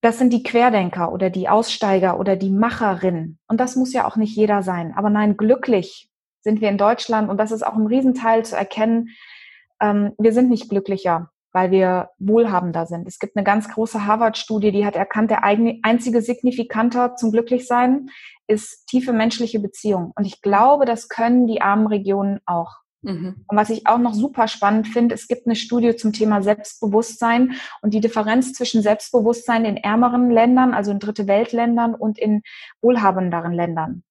das 0.00 0.18
sind 0.18 0.32
die 0.32 0.42
Querdenker 0.42 1.12
oder 1.12 1.28
die 1.30 1.48
Aussteiger 1.48 2.18
oder 2.18 2.36
die 2.36 2.50
Macherinnen. 2.50 3.38
Und 3.48 3.60
das 3.60 3.76
muss 3.76 3.92
ja 3.92 4.06
auch 4.06 4.16
nicht 4.16 4.34
jeder 4.34 4.62
sein. 4.62 4.94
Aber 4.96 5.10
nein, 5.10 5.36
glücklich 5.36 6.10
sind 6.42 6.60
wir 6.60 6.70
in 6.70 6.78
Deutschland 6.78 7.28
und 7.28 7.38
das 7.38 7.52
ist 7.52 7.66
auch 7.66 7.74
ein 7.74 7.86
Riesenteil 7.86 8.44
zu 8.44 8.56
erkennen. 8.56 9.10
Ähm, 9.80 10.12
wir 10.18 10.32
sind 10.32 10.48
nicht 10.48 10.70
glücklicher, 10.70 11.30
weil 11.52 11.70
wir 11.70 12.10
wohlhabender 12.18 12.86
sind. 12.86 13.06
Es 13.06 13.18
gibt 13.18 13.36
eine 13.36 13.44
ganz 13.44 13.68
große 13.68 14.06
Harvard-Studie, 14.06 14.72
die 14.72 14.86
hat 14.86 14.96
erkannt, 14.96 15.30
der 15.30 15.44
einzige 15.44 16.22
Signifikanter 16.22 17.16
zum 17.16 17.30
Glücklichsein 17.32 18.08
ist 18.46 18.86
tiefe 18.86 19.12
menschliche 19.12 19.60
Beziehung. 19.60 20.12
Und 20.16 20.24
ich 20.24 20.40
glaube, 20.40 20.86
das 20.86 21.08
können 21.08 21.46
die 21.46 21.60
armen 21.60 21.86
Regionen 21.86 22.40
auch. 22.46 22.78
Mhm. 23.02 23.44
Und 23.46 23.56
was 23.56 23.70
ich 23.70 23.86
auch 23.86 23.98
noch 23.98 24.14
super 24.14 24.48
spannend 24.48 24.88
finde, 24.88 25.14
es 25.14 25.28
gibt 25.28 25.46
eine 25.46 25.56
Studie 25.56 25.96
zum 25.96 26.12
Thema 26.12 26.42
Selbstbewusstsein 26.42 27.54
und 27.82 27.94
die 27.94 28.00
Differenz 28.00 28.52
zwischen 28.52 28.82
Selbstbewusstsein 28.82 29.64
in 29.64 29.76
ärmeren 29.76 30.30
Ländern, 30.30 30.74
also 30.74 30.90
in 30.90 30.98
Dritte 30.98 31.26
Weltländern 31.26 31.94
und 31.94 32.18
in 32.18 32.42
wohlhabenderen 32.82 33.52
Ländern. 33.52 34.02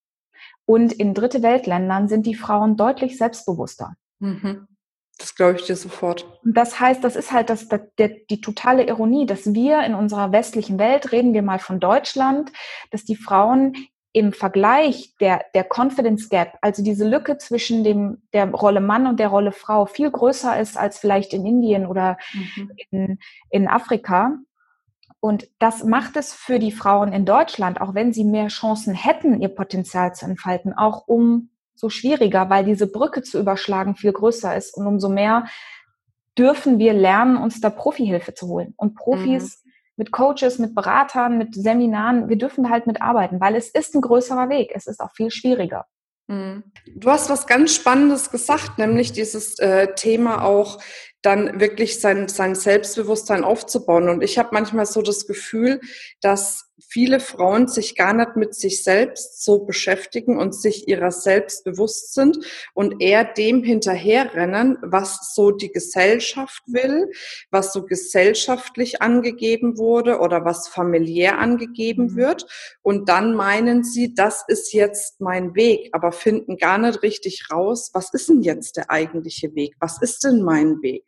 Und 0.66 0.94
in 0.94 1.14
Dritte 1.14 1.42
Weltländern 1.44 2.08
sind 2.08 2.26
die 2.26 2.36
Frauen 2.36 2.78
deutlich 2.78 3.18
selbstbewusster. 3.18 3.96
Mhm. 4.20 4.68
Das 5.18 5.36
glaube 5.36 5.58
ich 5.58 5.66
dir 5.66 5.76
sofort. 5.76 6.26
Und 6.44 6.56
das 6.56 6.80
heißt, 6.80 7.04
das 7.04 7.18
ist 7.18 7.32
halt 7.32 7.50
das, 7.50 7.68
das, 7.68 7.82
der, 7.98 8.10
die 8.30 8.40
totale 8.40 8.88
Ironie, 8.88 9.26
dass 9.26 9.54
wir 9.54 9.84
in 9.84 9.94
unserer 9.94 10.32
westlichen 10.32 10.80
Welt, 10.80 11.12
reden 11.12 11.34
wir 11.34 11.42
mal 11.42 11.60
von 11.60 11.80
Deutschland, 11.80 12.52
dass 12.92 13.04
die 13.04 13.18
Frauen 13.18 13.74
im 14.12 14.34
Vergleich 14.34 15.16
der, 15.20 15.46
der 15.54 15.68
Confidence 15.70 16.30
Gap, 16.30 16.58
also 16.62 16.84
diese 16.84 17.08
Lücke 17.08 17.38
zwischen 17.38 17.84
dem, 17.84 18.24
der 18.34 18.50
Rolle 18.50 18.82
Mann 18.82 19.06
und 19.06 19.20
der 19.20 19.28
Rolle 19.28 19.52
Frau 19.52 19.86
viel 19.86 20.10
größer 20.10 20.60
ist 20.60 20.78
als 20.78 20.98
vielleicht 20.98 21.34
in 21.34 21.46
Indien 21.46 21.86
oder 21.86 22.18
mhm. 22.34 22.72
in, 22.90 23.20
in 23.52 23.68
Afrika. 23.68 24.38
Und 25.20 25.48
das 25.60 25.84
macht 25.84 26.16
es 26.16 26.34
für 26.34 26.60
die 26.60 26.72
Frauen 26.72 27.14
in 27.14 27.26
Deutschland, 27.26 27.82
auch 27.82 27.94
wenn 27.94 28.14
sie 28.14 28.24
mehr 28.24 28.48
Chancen 28.48 28.94
hätten, 28.94 29.42
ihr 29.42 29.50
Potenzial 29.50 30.16
zu 30.16 30.26
entfalten, 30.26 30.74
auch 30.74 31.08
umso 31.08 31.90
schwieriger, 31.90 32.50
weil 32.50 32.66
diese 32.66 32.88
Brücke 32.88 33.22
zu 33.22 33.40
überschlagen 33.40 33.96
viel 33.96 34.14
größer 34.14 34.56
ist 34.56 34.76
und 34.76 34.88
umso 34.88 35.10
mehr 35.10 35.46
dürfen 36.38 36.80
wir 36.80 36.94
lernen, 36.94 37.38
uns 37.38 37.60
da 37.60 37.70
Profihilfe 37.70 38.34
zu 38.34 38.48
holen. 38.48 38.74
Und 38.78 38.96
Profis 38.96 39.62
mhm 39.64 39.69
mit 40.00 40.14
Coaches, 40.14 40.58
mit 40.60 40.74
Beratern, 40.74 41.38
mit 41.38 41.54
Seminaren. 41.54 42.30
Wir 42.30 42.38
dürfen 42.38 42.70
halt 42.70 42.88
mitarbeiten, 42.88 43.42
weil 43.42 43.56
es 43.56 43.70
ist 43.70 43.94
ein 43.94 44.02
größerer 44.02 44.50
Weg. 44.50 44.72
Es 44.74 44.88
ist 44.88 45.02
auch 45.02 45.12
viel 45.14 45.30
schwieriger. 45.30 45.86
Mhm. 46.28 46.64
Du 46.96 47.12
hast 47.12 47.30
was 47.30 47.48
ganz 47.48 47.76
Spannendes 47.76 48.32
gesagt, 48.32 48.78
nämlich 48.78 49.12
dieses 49.12 49.60
äh, 49.60 49.94
Thema 49.96 50.44
auch 50.46 50.80
dann 51.22 51.60
wirklich 51.60 52.00
sein, 52.00 52.30
sein 52.30 52.56
Selbstbewusstsein 52.56 53.44
aufzubauen. 53.44 54.08
Und 54.08 54.24
ich 54.24 54.40
habe 54.40 54.50
manchmal 54.54 54.86
so 54.86 55.02
das 55.02 55.28
Gefühl, 55.28 55.82
dass 56.22 56.69
viele 56.88 57.20
Frauen 57.20 57.68
sich 57.68 57.96
gar 57.96 58.14
nicht 58.14 58.36
mit 58.36 58.56
sich 58.56 58.84
selbst 58.84 59.44
so 59.44 59.60
beschäftigen 59.60 60.38
und 60.38 60.56
sich 60.56 60.88
ihrer 60.88 61.12
selbst 61.12 61.64
bewusst 61.64 62.14
sind 62.14 62.40
und 62.74 63.02
eher 63.02 63.24
dem 63.26 63.64
hinterherrennen, 63.64 64.78
was 64.82 65.34
so 65.34 65.52
die 65.52 65.72
Gesellschaft 65.72 66.64
will, 66.68 67.12
was 67.52 67.74
so 67.74 67.86
gesellschaftlich 67.86 69.02
angegeben 69.02 69.78
wurde 69.78 70.20
oder 70.20 70.46
was 70.46 70.68
familiär 70.68 71.40
angegeben 71.40 72.12
mhm. 72.12 72.16
wird. 72.16 72.46
Und 72.82 73.10
dann 73.10 73.36
meinen 73.36 73.84
sie, 73.84 74.14
das 74.14 74.44
ist 74.48 74.74
jetzt 74.74 75.22
mein 75.22 75.56
Weg, 75.56 75.90
aber 75.92 76.12
finden 76.12 76.58
gar 76.58 76.78
nicht 76.78 77.04
richtig 77.04 77.48
raus, 77.52 77.92
was 77.94 78.14
ist 78.14 78.30
denn 78.30 78.42
jetzt 78.42 78.78
der 78.78 78.90
eigentliche 78.90 79.54
Weg? 79.56 79.76
Was 79.80 80.02
ist 80.02 80.24
denn 80.24 80.42
mein 80.42 80.82
Weg? 80.82 81.06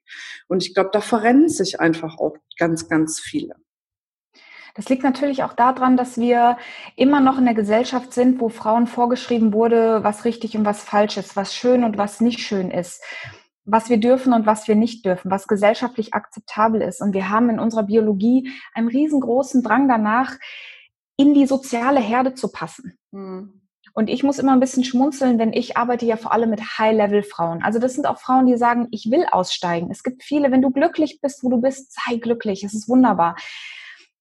Und 0.48 0.66
ich 0.66 0.74
glaube, 0.74 0.90
da 0.92 1.02
verrennen 1.02 1.50
sich 1.50 1.80
einfach 1.80 2.18
auch 2.18 2.36
ganz, 2.58 2.88
ganz 2.88 3.20
viele. 3.20 3.56
Das 4.76 4.90
liegt 4.90 5.04
natürlich 5.04 5.44
auch 5.44 5.54
daran, 5.54 5.98
dass 5.98 6.18
wir 6.18 6.58
immer 6.96 7.20
noch 7.20 7.38
in 7.38 7.46
der 7.46 7.54
Gesellschaft 7.54 8.14
sind, 8.14 8.40
wo 8.40 8.50
Frauen 8.50 8.88
vorgeschrieben 8.88 9.54
wurde, 9.54 10.04
was 10.04 10.26
richtig 10.26 10.56
und 10.58 10.66
was 10.66 10.84
falsch 10.84 11.18
ist, 11.18 11.36
was 11.36 11.54
schön 11.54 11.84
und 11.84 11.98
was 11.98 12.22
nicht 12.22 12.40
schön 12.40 12.72
ist, 12.72 13.04
was 13.66 13.90
wir 13.90 13.98
dürfen 13.98 14.34
und 14.34 14.46
was 14.46 14.68
wir 14.68 14.76
nicht 14.76 15.06
dürfen, 15.06 15.30
was 15.30 15.48
gesellschaftlich 15.48 16.14
akzeptabel 16.14 16.82
ist. 16.82 17.02
Und 17.02 17.14
wir 17.14 17.30
haben 17.30 17.50
in 17.50 17.60
unserer 17.60 17.84
Biologie 17.84 18.52
einen 18.74 18.88
riesengroßen 18.88 19.64
Drang 19.64 19.88
danach, 19.88 20.36
in 21.18 21.34
die 21.34 21.46
soziale 21.46 22.00
Herde 22.00 22.34
zu 22.34 22.52
passen. 22.52 22.98
Mhm. 23.12 23.62
Und 23.94 24.10
ich 24.10 24.24
muss 24.24 24.40
immer 24.40 24.54
ein 24.54 24.60
bisschen 24.60 24.86
schmunzeln, 24.86 25.38
wenn 25.38 25.54
ich 25.54 25.76
arbeite 25.76 26.06
ja 26.06 26.16
vor 26.16 26.32
allem 26.32 26.50
mit 26.50 26.62
High-Level-Frauen. 26.62 27.62
Also 27.62 27.78
das 27.78 27.94
sind 27.94 28.06
auch 28.08 28.20
Frauen, 28.20 28.46
die 28.46 28.56
sagen, 28.56 28.88
ich 28.92 29.12
will 29.12 29.26
aussteigen. 29.30 29.92
Es 29.92 30.04
gibt 30.04 30.24
viele, 30.24 30.50
wenn 30.52 30.62
du 30.62 30.72
glücklich 30.72 31.20
bist, 31.22 31.44
wo 31.44 31.50
du 31.50 31.58
bist, 31.60 31.94
sei 31.94 32.16
glücklich. 32.16 32.64
Es 32.64 32.74
ist 32.74 32.88
wunderbar. 32.88 33.36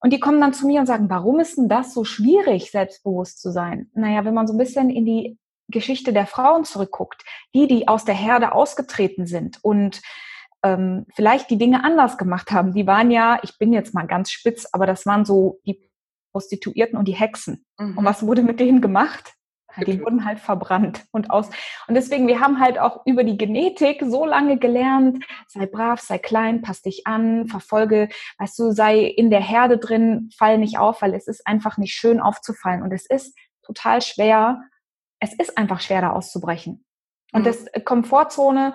Und 0.03 0.13
die 0.13 0.21
kommen 0.21 0.41
dann 0.41 0.55
zu 0.55 0.67
mir 0.67 0.81
und 0.81 0.87
sagen, 0.87 1.11
warum 1.11 1.41
ist 1.41 1.59
denn 1.59 1.69
das 1.69 1.93
so 1.93 2.05
schwierig, 2.05 2.71
selbstbewusst 2.71 3.41
zu 3.41 3.53
sein? 3.53 3.91
Naja, 3.95 4.25
wenn 4.25 4.35
man 4.35 4.47
so 4.47 4.55
ein 4.55 4.59
bisschen 4.59 4.91
in 4.91 5.05
die 5.05 5.39
Geschichte 5.69 6.13
der 6.13 6.27
Frauen 6.27 6.65
zurückguckt, 6.65 7.23
die, 7.55 7.67
die 7.67 7.87
aus 7.87 8.05
der 8.05 8.15
Herde 8.15 8.53
ausgetreten 8.53 9.27
sind 9.27 9.63
und 9.63 10.01
ähm, 10.63 11.07
vielleicht 11.15 11.51
die 11.51 11.59
Dinge 11.59 11.85
anders 11.85 12.19
gemacht 12.19 12.51
haben, 12.51 12.75
die 12.75 12.87
waren 12.87 13.11
ja, 13.11 13.39
ich 13.43 13.57
bin 13.59 13.73
jetzt 13.73 13.95
mal 13.95 14.07
ganz 14.07 14.31
spitz, 14.31 14.67
aber 14.73 14.87
das 14.87 15.07
waren 15.07 15.25
so 15.25 15.61
die 15.67 15.91
Prostituierten 16.33 16.99
und 16.99 17.07
die 17.07 17.15
Hexen. 17.15 17.65
Mhm. 17.79 17.99
Und 17.99 18.05
was 18.05 18.27
wurde 18.27 18.43
mit 18.43 18.61
denen 18.61 18.81
gemacht? 18.81 19.35
Die 19.77 20.01
wurden 20.01 20.25
halt 20.25 20.39
verbrannt 20.39 21.05
und 21.13 21.31
aus. 21.31 21.49
Und 21.87 21.95
deswegen, 21.95 22.27
wir 22.27 22.41
haben 22.41 22.61
halt 22.61 22.79
auch 22.79 23.05
über 23.07 23.25
die 23.25 23.39
Genetik 23.39 24.03
so 24.05 24.25
lange 24.25 24.59
gelernt, 24.59 25.25
sei 25.49 25.67
brav, 25.67 26.01
sei 26.01 26.19
klein, 26.19 26.63
pass 26.63 26.83
dich 26.83 27.07
an, 27.07 27.47
verfolge, 27.47 28.09
weißt 28.39 28.59
du, 28.59 28.73
sei 28.73 29.01
in 29.01 29.31
der 29.31 29.41
Herde 29.41 29.79
drin, 29.79 30.31
fall 30.37 30.59
nicht 30.59 30.79
auf, 30.79 31.03
weil 31.03 31.15
es 31.15 31.27
ist 31.27 31.47
einfach 31.47 31.79
nicht 31.79 31.95
schön 31.95 32.21
aufzufallen. 32.21 32.83
Und 32.83 32.93
es 32.93 33.07
ist 33.07 33.37
total 33.63 34.03
schwer, 34.03 34.63
es 35.21 35.35
ist 35.35 35.57
einfach 35.57 35.81
schwer, 35.81 36.01
da 36.01 36.11
auszubrechen. 36.11 36.85
Und 37.33 37.43
mhm. 37.43 37.45
das 37.45 37.67
äh, 37.69 37.81
Komfortzone, 37.81 38.75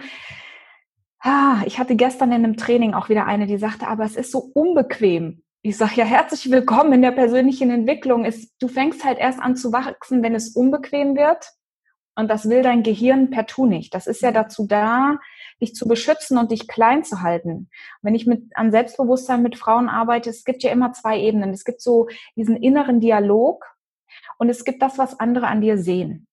ah, 1.20 1.62
ich 1.66 1.80
hatte 1.80 1.96
gestern 1.96 2.32
in 2.32 2.44
einem 2.44 2.58
Training 2.58 2.94
auch 2.94 3.10
wieder 3.10 3.26
eine, 3.26 3.48
die 3.48 3.58
sagte, 3.58 3.88
aber 3.88 4.06
es 4.06 4.16
ist 4.16 4.32
so 4.32 4.40
unbequem 4.54 5.44
ich 5.66 5.78
sage 5.78 5.96
ja 5.96 6.06
herzlich 6.06 6.52
willkommen 6.52 6.94
in 6.94 7.02
der 7.02 7.10
persönlichen 7.12 7.72
Entwicklung. 7.72 8.24
Ist, 8.24 8.54
du 8.60 8.68
fängst 8.68 9.04
halt 9.04 9.18
erst 9.18 9.40
an 9.40 9.56
zu 9.56 9.74
wachsen, 9.74 10.22
wenn 10.22 10.36
es 10.36 10.50
unbequem 10.50 11.16
wird. 11.16 11.54
Und 12.16 12.30
das 12.30 12.48
will 12.48 12.62
dein 12.62 12.84
Gehirn 12.84 13.32
per 13.32 13.48
Tu 13.48 13.66
nicht. 13.66 13.96
Das 13.96 14.06
ist 14.06 14.22
ja 14.22 14.32
dazu 14.32 14.68
da, 14.68 15.18
dich 15.60 15.74
zu 15.74 15.88
beschützen 15.88 16.38
und 16.38 16.52
dich 16.52 16.68
klein 16.68 17.04
zu 17.04 17.24
halten. 17.24 17.72
Wenn 18.04 18.14
ich 18.14 18.28
mit, 18.28 18.56
an 18.56 18.70
Selbstbewusstsein 18.70 19.42
mit 19.42 19.58
Frauen 19.58 19.90
arbeite, 19.90 20.30
es 20.30 20.44
gibt 20.44 20.62
ja 20.62 20.72
immer 20.72 20.94
zwei 20.94 21.20
Ebenen. 21.20 21.50
Es 21.50 21.66
gibt 21.66 21.82
so 21.82 22.10
diesen 22.36 22.58
inneren 22.58 23.00
Dialog 23.00 23.66
und 24.38 24.50
es 24.50 24.66
gibt 24.66 24.84
das, 24.84 25.00
was 25.00 25.20
andere 25.20 25.48
an 25.48 25.62
dir 25.62 25.80
sehen. 25.80 26.28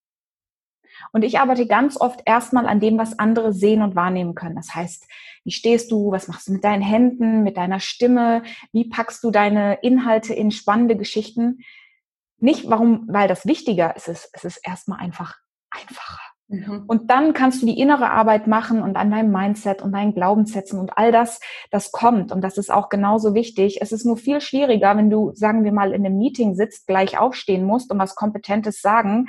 Und 1.11 1.25
ich 1.25 1.40
arbeite 1.40 1.66
ganz 1.66 2.00
oft 2.00 2.21
erstmal 2.25 2.66
an 2.66 2.80
dem, 2.80 2.99
was 2.99 3.18
andere 3.18 3.52
sehen 3.52 3.82
und 3.82 3.97
wahrnehmen 3.97 4.35
können. 4.35 4.56
Das 4.56 4.75
heißt, 4.75 5.06
wie 5.44 5.50
stehst 5.50 5.90
du, 5.90 6.12
was 6.12 6.28
machst 6.28 6.49
du 6.49 6.52
mit 6.52 6.64
deinen 6.64 6.82
Händen, 6.82 7.42
mit 7.42 7.56
deiner 7.56 7.80
Stimme, 7.80 8.42
wie 8.73 8.88
packst 8.88 9.25
du 9.25 9.30
deine 9.30 9.78
Inhalte 9.82 10.35
in 10.35 10.50
spannende 10.50 10.97
Geschichten? 10.97 11.59
Nicht, 12.38 12.68
warum, 12.68 13.06
weil 13.09 13.28
das 13.28 13.47
wichtiger 13.47 13.97
ist, 13.97 14.09
es 14.09 14.44
ist, 14.44 14.61
erstmal 14.64 15.00
einfach 15.00 15.37
einfacher. 15.71 16.21
Mhm. 16.49 16.85
Und 16.87 17.11
dann 17.11 17.32
kannst 17.32 17.62
du 17.62 17.66
die 17.66 17.78
innere 17.78 18.11
Arbeit 18.11 18.47
machen 18.47 18.82
und 18.82 18.97
an 18.97 19.11
deinem 19.11 19.32
Mindset 19.32 19.80
und 19.80 19.92
deinen 19.92 20.14
Glaubenssätzen 20.14 20.78
und 20.78 20.97
all 20.99 21.12
das, 21.12 21.40
das 21.71 21.92
kommt. 21.92 22.30
Und 22.30 22.42
das 22.42 22.59
ist 22.59 22.71
auch 22.71 22.88
genauso 22.88 23.35
wichtig. 23.35 23.80
Es 23.80 23.90
ist 23.90 24.04
nur 24.04 24.16
viel 24.16 24.40
schwieriger, 24.40 24.97
wenn 24.97 25.09
du, 25.09 25.32
sagen 25.35 25.64
wir 25.64 25.73
mal, 25.73 25.92
in 25.92 26.04
einem 26.04 26.18
Meeting 26.18 26.54
sitzt, 26.54 26.87
gleich 26.87 27.18
aufstehen 27.18 27.64
musst 27.64 27.90
und 27.90 27.99
was 27.99 28.14
Kompetentes 28.14 28.80
sagen. 28.80 29.28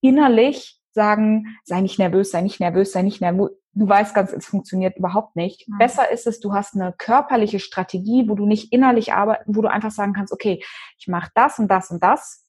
Innerlich 0.00 0.81
sagen, 0.94 1.58
sei 1.64 1.80
nicht 1.80 1.98
nervös, 1.98 2.30
sei 2.30 2.42
nicht 2.42 2.60
nervös, 2.60 2.92
sei 2.92 3.02
nicht 3.02 3.20
nervös. 3.20 3.50
Du 3.74 3.88
weißt 3.88 4.14
ganz, 4.14 4.32
es 4.32 4.46
funktioniert 4.46 4.98
überhaupt 4.98 5.34
nicht. 5.34 5.68
Mhm. 5.68 5.78
Besser 5.78 6.10
ist 6.10 6.26
es, 6.26 6.40
du 6.40 6.52
hast 6.52 6.74
eine 6.74 6.92
körperliche 6.96 7.58
Strategie, 7.58 8.28
wo 8.28 8.34
du 8.34 8.46
nicht 8.46 8.72
innerlich 8.72 9.14
arbeiten, 9.14 9.56
wo 9.56 9.62
du 9.62 9.70
einfach 9.70 9.90
sagen 9.90 10.12
kannst, 10.12 10.32
okay, 10.32 10.62
ich 10.98 11.08
mache 11.08 11.30
das 11.34 11.58
und 11.58 11.68
das 11.68 11.90
und 11.90 12.02
das. 12.02 12.46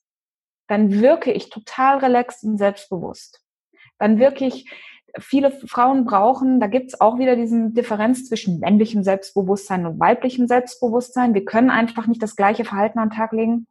Dann 0.68 0.92
wirke 0.92 1.32
ich 1.32 1.50
total 1.50 2.00
relaxed 2.00 2.44
und 2.44 2.58
selbstbewusst. 2.58 3.42
Dann 4.00 4.20
wirklich, 4.20 4.70
viele 5.20 5.52
Frauen 5.52 6.04
brauchen, 6.06 6.60
da 6.60 6.68
gibt's 6.68 7.00
auch 7.00 7.20
wieder 7.20 7.36
diesen 7.36 7.74
Differenz 7.74 8.28
zwischen 8.28 8.60
männlichem 8.60 9.04
Selbstbewusstsein 9.04 9.86
und 9.86 10.00
weiblichem 10.00 10.48
Selbstbewusstsein. 10.48 11.34
Wir 11.34 11.46
können 11.46 11.70
einfach 11.70 12.08
nicht 12.08 12.24
das 12.24 12.36
gleiche 12.36 12.66
Verhalten 12.66 13.00
am 13.00 13.12
Tag 13.12 13.32
legen. 13.32 13.68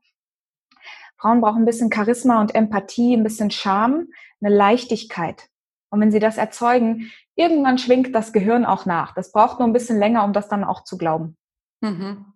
Frauen 1.23 1.41
brauchen 1.41 1.63
ein 1.63 1.67
bisschen 1.67 1.93
Charisma 1.93 2.41
und 2.41 2.55
Empathie, 2.55 3.17
ein 3.17 3.23
bisschen 3.23 3.53
Charme, 3.53 4.09
eine 4.43 4.53
Leichtigkeit. 4.53 5.49
Und 5.89 6.01
wenn 6.01 6.11
sie 6.11 6.19
das 6.19 6.37
erzeugen, 6.37 7.13
irgendwann 7.37 7.79
schwingt 7.79 8.13
das 8.13 8.33
Gehirn 8.33 8.65
auch 8.65 8.87
nach. 8.87 9.15
Das 9.15 9.31
braucht 9.31 9.61
nur 9.61 9.69
ein 9.69 9.73
bisschen 9.73 9.99
länger, 10.01 10.25
um 10.25 10.33
das 10.33 10.49
dann 10.49 10.65
auch 10.65 10.83
zu 10.83 10.99
glauben. 10.99 11.37
Mhm. 11.81 12.27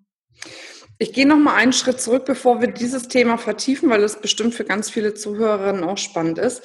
Ich 0.99 1.13
gehe 1.13 1.27
noch 1.27 1.37
mal 1.37 1.55
einen 1.55 1.73
Schritt 1.73 2.01
zurück, 2.01 2.27
bevor 2.27 2.61
wir 2.61 2.69
dieses 2.69 3.09
Thema 3.09 3.39
vertiefen, 3.39 3.91
weil 3.91 4.05
es 4.05 4.21
bestimmt 4.21 4.55
für 4.55 4.65
ganz 4.65 4.89
viele 4.89 5.15
Zuhörerinnen 5.15 5.83
auch 5.83 5.99
spannend 5.99 6.39
ist. 6.39 6.63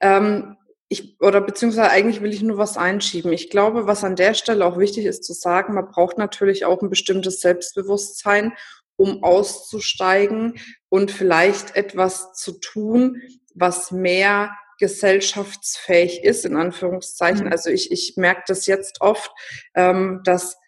Ähm, 0.00 0.56
ich, 0.88 1.18
oder 1.20 1.40
beziehungsweise 1.40 1.90
eigentlich 1.90 2.20
will 2.20 2.34
ich 2.34 2.42
nur 2.42 2.58
was 2.58 2.76
einschieben. 2.76 3.32
Ich 3.32 3.48
glaube, 3.48 3.86
was 3.86 4.04
an 4.04 4.14
der 4.14 4.34
Stelle 4.34 4.66
auch 4.66 4.78
wichtig 4.78 5.06
ist 5.06 5.24
zu 5.24 5.32
sagen, 5.32 5.72
man 5.72 5.88
braucht 5.88 6.18
natürlich 6.18 6.66
auch 6.66 6.82
ein 6.82 6.90
bestimmtes 6.90 7.40
Selbstbewusstsein, 7.40 8.52
um 8.96 9.24
auszusteigen 9.24 10.60
und 10.92 11.10
vielleicht 11.10 11.74
etwas 11.74 12.34
zu 12.34 12.60
tun, 12.60 13.22
was 13.54 13.92
mehr 13.92 14.50
gesellschaftsfähig 14.78 16.22
ist, 16.22 16.44
in 16.44 16.54
Anführungszeichen. 16.54 17.46
Mhm. 17.46 17.52
Also 17.52 17.70
ich, 17.70 17.90
ich 17.90 18.18
merke 18.18 18.42
das 18.46 18.66
jetzt 18.66 19.00
oft, 19.00 19.30
ähm, 19.74 20.20
dass 20.24 20.58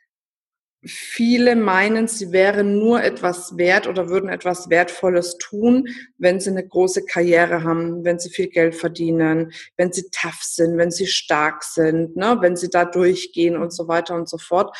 viele 0.83 1.57
meinen, 1.57 2.09
sie 2.09 2.33
wären 2.33 2.79
nur 2.79 3.03
etwas 3.03 3.59
wert 3.59 3.87
oder 3.87 4.09
würden 4.09 4.31
etwas 4.31 4.71
Wertvolles 4.71 5.37
tun, 5.37 5.89
wenn 6.17 6.41
sie 6.41 6.51
eine 6.51 6.67
große 6.67 7.05
Karriere 7.05 7.63
haben, 7.63 8.03
wenn 8.03 8.19
sie 8.19 8.31
viel 8.31 8.49
Geld 8.49 8.75
verdienen, 8.75 9.53
wenn 9.77 9.93
sie 9.93 10.09
tough 10.11 10.43
sind, 10.43 10.79
wenn 10.79 10.91
sie 10.91 11.07
stark 11.07 11.65
sind, 11.65 12.17
ne, 12.17 12.39
wenn 12.41 12.57
sie 12.57 12.71
da 12.71 12.87
durchgehen 12.87 13.59
und 13.59 13.75
so 13.75 13.89
weiter 13.89 14.15
und 14.15 14.27
so 14.27 14.39
fort 14.39 14.75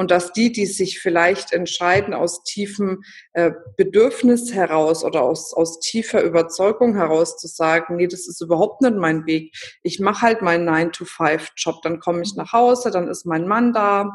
und 0.00 0.10
dass 0.10 0.32
die, 0.32 0.50
die 0.50 0.64
sich 0.64 0.98
vielleicht 0.98 1.52
entscheiden 1.52 2.14
aus 2.14 2.42
tiefem 2.42 3.02
äh, 3.34 3.50
Bedürfnis 3.76 4.50
heraus 4.50 5.04
oder 5.04 5.20
aus, 5.20 5.52
aus 5.52 5.78
tiefer 5.78 6.22
Überzeugung 6.22 6.96
heraus 6.96 7.36
zu 7.36 7.48
sagen, 7.48 7.96
nee, 7.96 8.06
das 8.06 8.26
ist 8.26 8.40
überhaupt 8.40 8.80
nicht 8.80 8.96
mein 8.96 9.26
Weg. 9.26 9.54
Ich 9.82 10.00
mache 10.00 10.22
halt 10.22 10.40
meinen 10.40 10.66
9-to-5-Job, 10.66 11.82
dann 11.82 12.00
komme 12.00 12.22
ich 12.22 12.34
nach 12.34 12.54
Hause, 12.54 12.90
dann 12.90 13.08
ist 13.08 13.26
mein 13.26 13.46
Mann 13.46 13.74
da, 13.74 14.08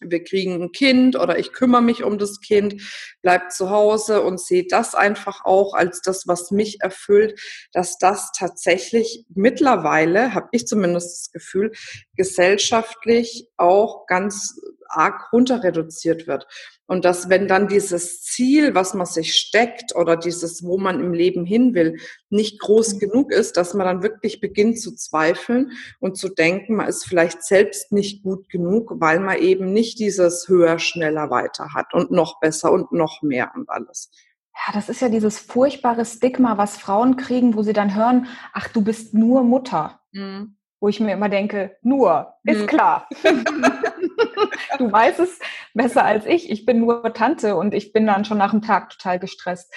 wir 0.00 0.24
kriegen 0.24 0.62
ein 0.62 0.72
Kind 0.72 1.16
oder 1.16 1.38
ich 1.38 1.52
kümmere 1.52 1.82
mich 1.82 2.02
um 2.02 2.18
das 2.18 2.40
Kind, 2.40 2.82
bleib 3.22 3.52
zu 3.52 3.70
Hause 3.70 4.22
und 4.22 4.40
sehe 4.40 4.66
das 4.66 4.94
einfach 4.94 5.44
auch 5.44 5.74
als 5.74 6.00
das, 6.00 6.26
was 6.26 6.50
mich 6.50 6.80
erfüllt, 6.80 7.38
dass 7.72 7.98
das 7.98 8.32
tatsächlich 8.32 9.24
mittlerweile, 9.28 10.34
habe 10.34 10.48
ich 10.52 10.66
zumindest 10.66 11.26
das 11.26 11.32
Gefühl, 11.32 11.72
gesellschaftlich 12.20 13.48
auch 13.56 14.06
ganz 14.06 14.60
arg 14.88 15.32
runter 15.32 15.62
reduziert 15.62 16.26
wird. 16.26 16.46
Und 16.86 17.06
dass 17.06 17.30
wenn 17.30 17.48
dann 17.48 17.66
dieses 17.66 18.20
Ziel, 18.20 18.74
was 18.74 18.92
man 18.92 19.06
sich 19.06 19.32
steckt 19.36 19.96
oder 19.96 20.18
dieses, 20.18 20.62
wo 20.62 20.76
man 20.76 21.00
im 21.00 21.14
Leben 21.14 21.46
hin 21.46 21.72
will, 21.72 21.96
nicht 22.28 22.60
groß 22.60 22.94
mhm. 22.94 22.98
genug 22.98 23.32
ist, 23.32 23.56
dass 23.56 23.72
man 23.72 23.86
dann 23.86 24.02
wirklich 24.02 24.42
beginnt 24.42 24.78
zu 24.78 24.94
zweifeln 24.94 25.72
und 25.98 26.18
zu 26.18 26.28
denken, 26.28 26.76
man 26.76 26.88
ist 26.88 27.06
vielleicht 27.06 27.42
selbst 27.42 27.90
nicht 27.90 28.22
gut 28.22 28.50
genug, 28.50 28.92
weil 28.96 29.18
man 29.18 29.38
eben 29.38 29.72
nicht 29.72 29.98
dieses 29.98 30.46
höher, 30.46 30.78
schneller, 30.78 31.30
weiter 31.30 31.72
hat 31.72 31.94
und 31.94 32.10
noch 32.10 32.38
besser 32.38 32.70
und 32.70 32.92
noch 32.92 33.22
mehr 33.22 33.50
und 33.54 33.70
alles. 33.70 34.10
ja, 34.52 34.74
das 34.74 34.90
ist 34.90 35.00
ja 35.00 35.08
dieses 35.08 35.38
furchtbare 35.38 36.04
Stigma, 36.04 36.58
was 36.58 36.76
Frauen 36.76 37.16
kriegen, 37.16 37.54
wo 37.54 37.62
sie 37.62 37.72
dann 37.72 37.94
hören, 37.94 38.26
ach, 38.52 38.68
du 38.68 38.82
bist 38.82 39.14
nur 39.14 39.42
Mutter. 39.42 40.00
Mhm. 40.12 40.56
Wo 40.80 40.88
ich 40.88 40.98
mir 40.98 41.12
immer 41.12 41.28
denke, 41.28 41.76
nur, 41.82 42.34
ist 42.44 42.62
mhm. 42.62 42.66
klar. 42.66 43.08
du 44.78 44.90
weißt 44.90 45.20
es 45.20 45.38
besser 45.74 46.04
als 46.04 46.26
ich. 46.26 46.50
Ich 46.50 46.64
bin 46.64 46.80
nur 46.80 47.12
Tante 47.14 47.56
und 47.56 47.74
ich 47.74 47.92
bin 47.92 48.06
dann 48.06 48.24
schon 48.24 48.38
nach 48.38 48.50
dem 48.50 48.62
Tag 48.62 48.90
total 48.90 49.18
gestresst. 49.18 49.72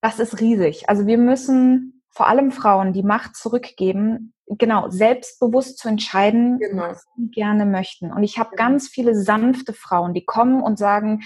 Das 0.00 0.18
ist 0.18 0.40
riesig. 0.40 0.88
Also 0.88 1.06
wir 1.06 1.18
müssen 1.18 2.02
vor 2.10 2.28
allem 2.28 2.50
Frauen 2.50 2.92
die 2.92 3.02
Macht 3.02 3.36
zurückgeben, 3.36 4.34
genau, 4.46 4.88
selbstbewusst 4.90 5.78
zu 5.78 5.88
entscheiden, 5.88 6.58
genau. 6.58 6.82
was 6.82 7.06
sie 7.16 7.30
gerne 7.30 7.64
möchten. 7.64 8.12
Und 8.12 8.22
ich 8.22 8.38
habe 8.38 8.50
genau. 8.50 8.68
ganz 8.68 8.88
viele 8.88 9.14
sanfte 9.14 9.72
Frauen, 9.72 10.14
die 10.14 10.24
kommen 10.24 10.62
und 10.62 10.78
sagen, 10.78 11.22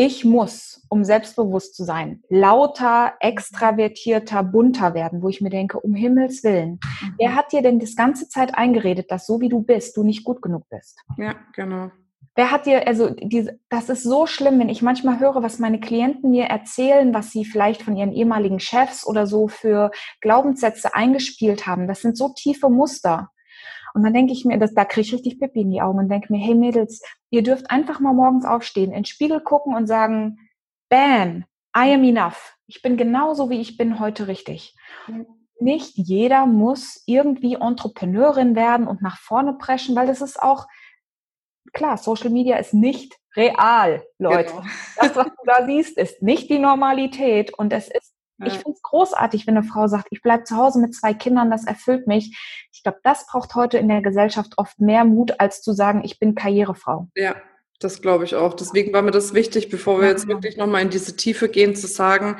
ich 0.00 0.24
muss, 0.24 0.86
um 0.88 1.04
selbstbewusst 1.04 1.74
zu 1.74 1.84
sein, 1.84 2.22
lauter, 2.30 3.12
extravertierter, 3.20 4.42
bunter 4.42 4.94
werden, 4.94 5.22
wo 5.22 5.28
ich 5.28 5.42
mir 5.42 5.50
denke, 5.50 5.78
um 5.78 5.94
Himmels 5.94 6.42
Willen, 6.42 6.80
mhm. 7.02 7.14
wer 7.18 7.34
hat 7.34 7.52
dir 7.52 7.60
denn 7.60 7.78
das 7.78 7.96
ganze 7.96 8.26
Zeit 8.26 8.54
eingeredet, 8.54 9.10
dass 9.10 9.26
so 9.26 9.42
wie 9.42 9.50
du 9.50 9.60
bist, 9.60 9.98
du 9.98 10.02
nicht 10.02 10.24
gut 10.24 10.40
genug 10.40 10.66
bist? 10.70 10.98
Ja, 11.18 11.34
genau. 11.54 11.90
Wer 12.34 12.50
hat 12.50 12.64
dir, 12.64 12.86
also 12.86 13.10
diese, 13.10 13.60
das 13.68 13.90
ist 13.90 14.02
so 14.02 14.24
schlimm, 14.24 14.58
wenn 14.58 14.70
ich 14.70 14.80
manchmal 14.80 15.20
höre, 15.20 15.42
was 15.42 15.58
meine 15.58 15.80
Klienten 15.80 16.30
mir 16.30 16.44
erzählen, 16.44 17.12
was 17.12 17.30
sie 17.30 17.44
vielleicht 17.44 17.82
von 17.82 17.94
ihren 17.94 18.12
ehemaligen 18.12 18.58
Chefs 18.58 19.06
oder 19.06 19.26
so 19.26 19.48
für 19.48 19.90
Glaubenssätze 20.22 20.94
eingespielt 20.94 21.66
haben. 21.66 21.86
Das 21.86 22.00
sind 22.00 22.16
so 22.16 22.30
tiefe 22.30 22.70
Muster. 22.70 23.28
Und 23.94 24.02
dann 24.02 24.14
denke 24.14 24.32
ich 24.32 24.44
mir, 24.44 24.58
das, 24.58 24.74
da 24.74 24.84
kriege 24.84 25.06
ich 25.06 25.12
richtig 25.12 25.38
Pippi 25.38 25.62
in 25.62 25.70
die 25.70 25.82
Augen 25.82 25.98
und 25.98 26.08
denke 26.08 26.32
mir, 26.32 26.38
hey 26.38 26.54
Mädels, 26.54 27.02
ihr 27.30 27.42
dürft 27.42 27.70
einfach 27.70 28.00
mal 28.00 28.12
morgens 28.12 28.44
aufstehen, 28.44 28.90
in 28.90 29.00
den 29.00 29.04
Spiegel 29.04 29.40
gucken 29.40 29.74
und 29.74 29.86
sagen, 29.86 30.38
bam, 30.88 31.44
I 31.76 31.92
am 31.94 32.04
enough. 32.04 32.56
Ich 32.66 32.82
bin 32.82 32.96
genauso, 32.96 33.50
wie 33.50 33.60
ich 33.60 33.76
bin 33.76 34.00
heute 34.00 34.26
richtig. 34.26 34.74
Nicht 35.58 35.96
jeder 35.96 36.46
muss 36.46 37.02
irgendwie 37.06 37.54
Entrepreneurin 37.54 38.56
werden 38.56 38.86
und 38.86 39.02
nach 39.02 39.18
vorne 39.18 39.54
preschen, 39.54 39.94
weil 39.94 40.06
das 40.06 40.20
ist 40.20 40.42
auch, 40.42 40.66
klar, 41.72 41.96
Social 41.96 42.30
Media 42.30 42.56
ist 42.56 42.74
nicht 42.74 43.16
real, 43.36 44.02
Leute. 44.18 44.50
Genau. 44.50 44.64
Das, 44.96 45.16
was 45.16 45.26
du 45.26 45.44
da 45.44 45.66
siehst, 45.66 45.98
ist 45.98 46.22
nicht 46.22 46.50
die 46.50 46.58
Normalität 46.58 47.54
und 47.54 47.72
es 47.72 47.88
ist 47.88 48.14
ich 48.46 48.54
finde 48.54 48.72
es 48.72 48.82
großartig, 48.82 49.46
wenn 49.46 49.56
eine 49.56 49.66
Frau 49.66 49.86
sagt, 49.86 50.08
ich 50.10 50.22
bleibe 50.22 50.44
zu 50.44 50.56
Hause 50.56 50.80
mit 50.80 50.94
zwei 50.94 51.14
Kindern, 51.14 51.50
das 51.50 51.66
erfüllt 51.66 52.06
mich. 52.06 52.36
Ich 52.72 52.82
glaube, 52.82 52.98
das 53.02 53.26
braucht 53.26 53.54
heute 53.54 53.78
in 53.78 53.88
der 53.88 54.02
Gesellschaft 54.02 54.54
oft 54.56 54.80
mehr 54.80 55.04
Mut, 55.04 55.38
als 55.38 55.62
zu 55.62 55.72
sagen, 55.72 56.02
ich 56.04 56.18
bin 56.18 56.34
Karrierefrau. 56.34 57.08
Ja, 57.16 57.36
das 57.78 58.02
glaube 58.02 58.24
ich 58.24 58.34
auch. 58.34 58.54
Deswegen 58.54 58.92
war 58.92 59.02
mir 59.02 59.10
das 59.10 59.34
wichtig, 59.34 59.68
bevor 59.70 59.98
wir 59.98 60.06
ja, 60.06 60.12
jetzt 60.12 60.28
wirklich 60.28 60.56
nochmal 60.56 60.82
in 60.82 60.90
diese 60.90 61.16
Tiefe 61.16 61.48
gehen, 61.48 61.74
zu 61.74 61.86
sagen, 61.86 62.36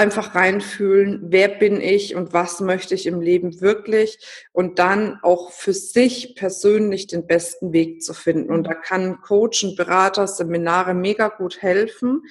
einfach 0.00 0.34
reinfühlen, 0.34 1.20
wer 1.24 1.48
bin 1.48 1.80
ich 1.80 2.14
und 2.14 2.32
was 2.32 2.60
möchte 2.60 2.94
ich 2.94 3.06
im 3.06 3.20
Leben 3.20 3.60
wirklich 3.60 4.18
und 4.52 4.78
dann 4.78 5.18
auch 5.22 5.52
für 5.52 5.74
sich 5.74 6.34
persönlich 6.36 7.06
den 7.06 7.26
besten 7.26 7.72
Weg 7.72 8.02
zu 8.02 8.14
finden. 8.14 8.50
Und 8.50 8.64
da 8.64 8.74
kann 8.74 9.20
Coach 9.20 9.62
und 9.62 9.76
Berater, 9.76 10.26
Seminare 10.26 10.94
mega 10.94 11.28
gut 11.28 11.60
helfen. 11.60 12.22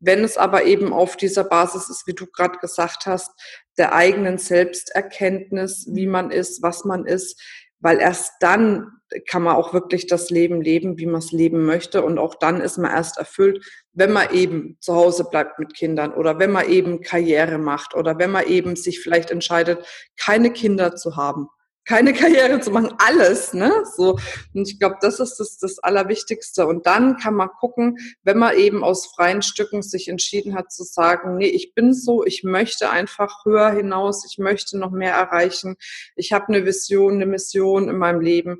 Wenn 0.00 0.22
es 0.24 0.36
aber 0.36 0.64
eben 0.64 0.92
auf 0.92 1.16
dieser 1.16 1.44
Basis 1.44 1.88
ist, 1.88 2.06
wie 2.06 2.14
du 2.14 2.26
gerade 2.26 2.58
gesagt 2.58 3.06
hast, 3.06 3.30
der 3.76 3.94
eigenen 3.94 4.38
Selbsterkenntnis, 4.38 5.88
wie 5.90 6.06
man 6.06 6.30
ist, 6.30 6.62
was 6.62 6.84
man 6.84 7.04
ist, 7.06 7.40
weil 7.80 7.98
erst 7.98 8.32
dann 8.40 8.92
kann 9.26 9.42
man 9.42 9.56
auch 9.56 9.72
wirklich 9.72 10.06
das 10.06 10.30
Leben 10.30 10.60
leben, 10.60 10.98
wie 10.98 11.06
man 11.06 11.20
es 11.20 11.32
leben 11.32 11.64
möchte. 11.64 12.02
Und 12.02 12.18
auch 12.18 12.34
dann 12.34 12.60
ist 12.60 12.76
man 12.76 12.90
erst 12.90 13.18
erfüllt, 13.18 13.64
wenn 13.92 14.12
man 14.12 14.32
eben 14.32 14.76
zu 14.80 14.94
Hause 14.94 15.24
bleibt 15.24 15.58
mit 15.58 15.74
Kindern 15.74 16.12
oder 16.12 16.38
wenn 16.38 16.50
man 16.50 16.68
eben 16.68 17.00
Karriere 17.00 17.58
macht 17.58 17.94
oder 17.94 18.18
wenn 18.18 18.30
man 18.30 18.46
eben 18.46 18.76
sich 18.76 19.00
vielleicht 19.00 19.30
entscheidet, 19.30 19.86
keine 20.16 20.52
Kinder 20.52 20.94
zu 20.96 21.16
haben 21.16 21.48
keine 21.88 22.12
Karriere 22.12 22.60
zu 22.60 22.70
machen, 22.70 22.92
alles, 22.98 23.54
ne? 23.54 23.72
So. 23.96 24.18
Und 24.54 24.68
ich 24.68 24.78
glaube, 24.78 24.96
das 25.00 25.20
ist 25.20 25.36
das, 25.40 25.56
das 25.56 25.78
Allerwichtigste. 25.78 26.66
Und 26.66 26.86
dann 26.86 27.16
kann 27.16 27.34
man 27.34 27.48
gucken, 27.48 27.96
wenn 28.22 28.36
man 28.36 28.54
eben 28.56 28.84
aus 28.84 29.06
freien 29.06 29.40
Stücken 29.40 29.80
sich 29.80 30.08
entschieden 30.08 30.54
hat 30.54 30.70
zu 30.70 30.84
sagen, 30.84 31.38
nee, 31.38 31.46
ich 31.46 31.74
bin 31.74 31.94
so, 31.94 32.24
ich 32.26 32.44
möchte 32.44 32.90
einfach 32.90 33.46
höher 33.46 33.70
hinaus, 33.70 34.26
ich 34.30 34.36
möchte 34.36 34.78
noch 34.78 34.90
mehr 34.90 35.14
erreichen, 35.14 35.76
ich 36.14 36.32
habe 36.34 36.48
eine 36.48 36.66
Vision, 36.66 37.14
eine 37.14 37.26
Mission 37.26 37.88
in 37.88 37.96
meinem 37.96 38.20
Leben. 38.20 38.58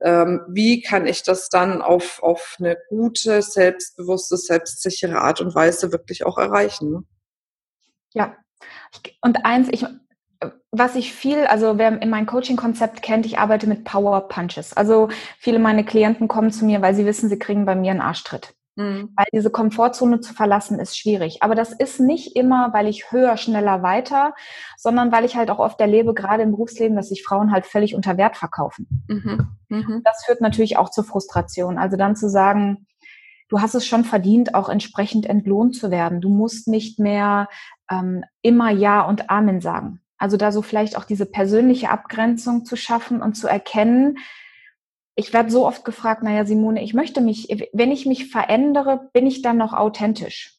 Ähm, 0.00 0.40
wie 0.48 0.82
kann 0.82 1.06
ich 1.06 1.22
das 1.22 1.48
dann 1.48 1.80
auf, 1.80 2.20
auf 2.24 2.56
eine 2.58 2.76
gute, 2.88 3.40
selbstbewusste, 3.40 4.36
selbstsichere 4.36 5.20
Art 5.20 5.40
und 5.40 5.54
Weise 5.54 5.92
wirklich 5.92 6.26
auch 6.26 6.38
erreichen? 6.38 6.90
Ne? 6.90 7.04
Ja, 8.14 8.36
und 9.22 9.44
eins, 9.44 9.68
ich, 9.70 9.84
was 10.72 10.96
ich 10.96 11.12
viel, 11.12 11.46
also 11.46 11.78
wer 11.78 12.00
in 12.00 12.10
mein 12.10 12.26
Coaching-Konzept 12.26 13.02
kennt, 13.02 13.26
ich 13.26 13.38
arbeite 13.38 13.66
mit 13.66 13.84
Power 13.84 14.28
Punches. 14.28 14.76
Also 14.76 15.08
viele 15.38 15.58
meiner 15.58 15.84
Klienten 15.84 16.28
kommen 16.28 16.50
zu 16.50 16.64
mir, 16.64 16.82
weil 16.82 16.94
sie 16.94 17.06
wissen, 17.06 17.28
sie 17.28 17.38
kriegen 17.38 17.64
bei 17.64 17.74
mir 17.74 17.90
einen 17.90 18.00
Arschtritt. 18.00 18.54
Mhm. 18.76 19.10
Weil 19.16 19.26
diese 19.32 19.50
Komfortzone 19.50 20.20
zu 20.20 20.34
verlassen 20.34 20.80
ist 20.80 20.98
schwierig. 20.98 21.42
Aber 21.42 21.54
das 21.54 21.72
ist 21.72 22.00
nicht 22.00 22.34
immer, 22.34 22.72
weil 22.72 22.88
ich 22.88 23.12
höher, 23.12 23.36
schneller, 23.36 23.82
weiter, 23.82 24.34
sondern 24.76 25.12
weil 25.12 25.24
ich 25.24 25.36
halt 25.36 25.50
auch 25.50 25.60
oft 25.60 25.80
erlebe, 25.80 26.12
gerade 26.12 26.42
im 26.42 26.50
Berufsleben, 26.50 26.96
dass 26.96 27.08
sich 27.08 27.22
Frauen 27.22 27.52
halt 27.52 27.66
völlig 27.66 27.94
unter 27.94 28.16
Wert 28.16 28.36
verkaufen. 28.36 29.04
Mhm. 29.08 29.56
Mhm. 29.68 30.02
Das 30.04 30.24
führt 30.24 30.40
natürlich 30.40 30.76
auch 30.76 30.90
zur 30.90 31.04
Frustration. 31.04 31.78
Also 31.78 31.96
dann 31.96 32.16
zu 32.16 32.28
sagen, 32.28 32.86
du 33.48 33.60
hast 33.60 33.74
es 33.74 33.86
schon 33.86 34.04
verdient, 34.04 34.54
auch 34.54 34.68
entsprechend 34.68 35.26
entlohnt 35.26 35.76
zu 35.76 35.90
werden. 35.90 36.20
Du 36.20 36.28
musst 36.28 36.66
nicht 36.66 36.98
mehr 36.98 37.48
ähm, 37.88 38.24
immer 38.42 38.70
Ja 38.70 39.02
und 39.02 39.30
Amen 39.30 39.60
sagen. 39.60 40.00
Also 40.24 40.38
da 40.38 40.52
so 40.52 40.62
vielleicht 40.62 40.96
auch 40.96 41.04
diese 41.04 41.26
persönliche 41.26 41.90
Abgrenzung 41.90 42.64
zu 42.64 42.76
schaffen 42.76 43.20
und 43.20 43.34
zu 43.34 43.46
erkennen, 43.46 44.16
ich 45.16 45.34
werde 45.34 45.50
so 45.50 45.66
oft 45.66 45.84
gefragt, 45.84 46.22
naja, 46.22 46.46
Simone, 46.46 46.82
ich 46.82 46.94
möchte 46.94 47.20
mich, 47.20 47.68
wenn 47.74 47.92
ich 47.92 48.06
mich 48.06 48.30
verändere, 48.30 49.10
bin 49.12 49.26
ich 49.26 49.42
dann 49.42 49.58
noch 49.58 49.74
authentisch? 49.74 50.58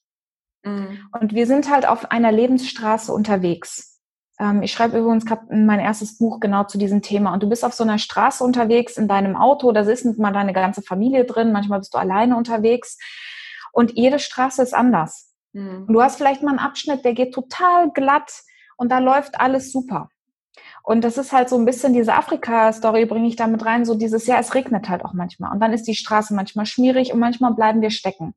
Mhm. 0.63 1.09
Und 1.19 1.33
wir 1.33 1.47
sind 1.47 1.71
halt 1.71 1.87
auf 1.87 2.11
einer 2.11 2.31
Lebensstraße 2.31 3.11
unterwegs. 3.11 3.99
Ähm, 4.39 4.61
ich 4.61 4.71
schreibe 4.71 4.99
übrigens 4.99 5.25
gerade 5.25 5.47
mein 5.49 5.79
erstes 5.79 6.19
Buch 6.19 6.39
genau 6.39 6.65
zu 6.65 6.77
diesem 6.77 7.01
Thema. 7.01 7.33
Und 7.33 7.41
du 7.41 7.49
bist 7.49 7.65
auf 7.65 7.73
so 7.73 7.83
einer 7.83 7.97
Straße 7.97 8.43
unterwegs 8.43 8.97
in 8.97 9.07
deinem 9.07 9.35
Auto, 9.35 9.71
da 9.71 9.81
ist 9.81 10.05
mal 10.19 10.31
deine 10.31 10.53
ganze 10.53 10.83
Familie 10.83 11.25
drin, 11.25 11.51
manchmal 11.51 11.79
bist 11.79 11.95
du 11.95 11.97
alleine 11.97 12.37
unterwegs. 12.37 12.99
Und 13.71 13.97
jede 13.97 14.19
Straße 14.19 14.61
ist 14.61 14.75
anders. 14.75 15.33
Mhm. 15.53 15.85
Und 15.87 15.93
du 15.93 16.03
hast 16.03 16.17
vielleicht 16.17 16.43
mal 16.43 16.51
einen 16.51 16.59
Abschnitt, 16.59 17.03
der 17.03 17.15
geht 17.15 17.33
total 17.33 17.89
glatt 17.89 18.43
und 18.77 18.91
da 18.91 18.99
läuft 18.99 19.39
alles 19.39 19.71
super. 19.71 20.09
Und 20.83 21.03
das 21.03 21.17
ist 21.17 21.33
halt 21.33 21.49
so 21.49 21.57
ein 21.57 21.65
bisschen 21.65 21.93
diese 21.93 22.13
Afrika-Story, 22.13 23.05
bringe 23.05 23.27
ich 23.27 23.35
damit 23.35 23.65
rein, 23.65 23.85
so 23.85 23.95
dieses, 23.95 24.27
ja, 24.27 24.37
es 24.39 24.53
regnet 24.53 24.87
halt 24.87 25.03
auch 25.03 25.13
manchmal. 25.13 25.51
Und 25.51 25.59
dann 25.59 25.73
ist 25.73 25.87
die 25.87 25.95
Straße 25.95 26.33
manchmal 26.35 26.65
schmierig 26.65 27.11
und 27.11 27.19
manchmal 27.19 27.53
bleiben 27.53 27.81
wir 27.81 27.89
stecken. 27.89 28.35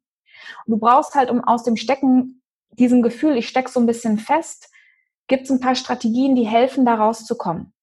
Und 0.65 0.73
du 0.73 0.79
brauchst 0.79 1.15
halt, 1.15 1.31
um 1.31 1.45
aus 1.45 1.63
dem 1.63 1.77
Stecken, 1.77 2.43
diesem 2.71 3.03
Gefühl, 3.03 3.37
ich 3.37 3.49
stecke 3.49 3.71
so 3.71 3.81
ein 3.81 3.87
bisschen 3.87 4.19
fest, 4.19 4.71
gibt 5.27 5.45
es 5.45 5.51
ein 5.51 5.61
paar 5.61 5.75
Strategien, 5.75 6.35
die 6.35 6.47
helfen, 6.47 6.87
da 6.87 6.95
rauszukommen. 6.95 7.75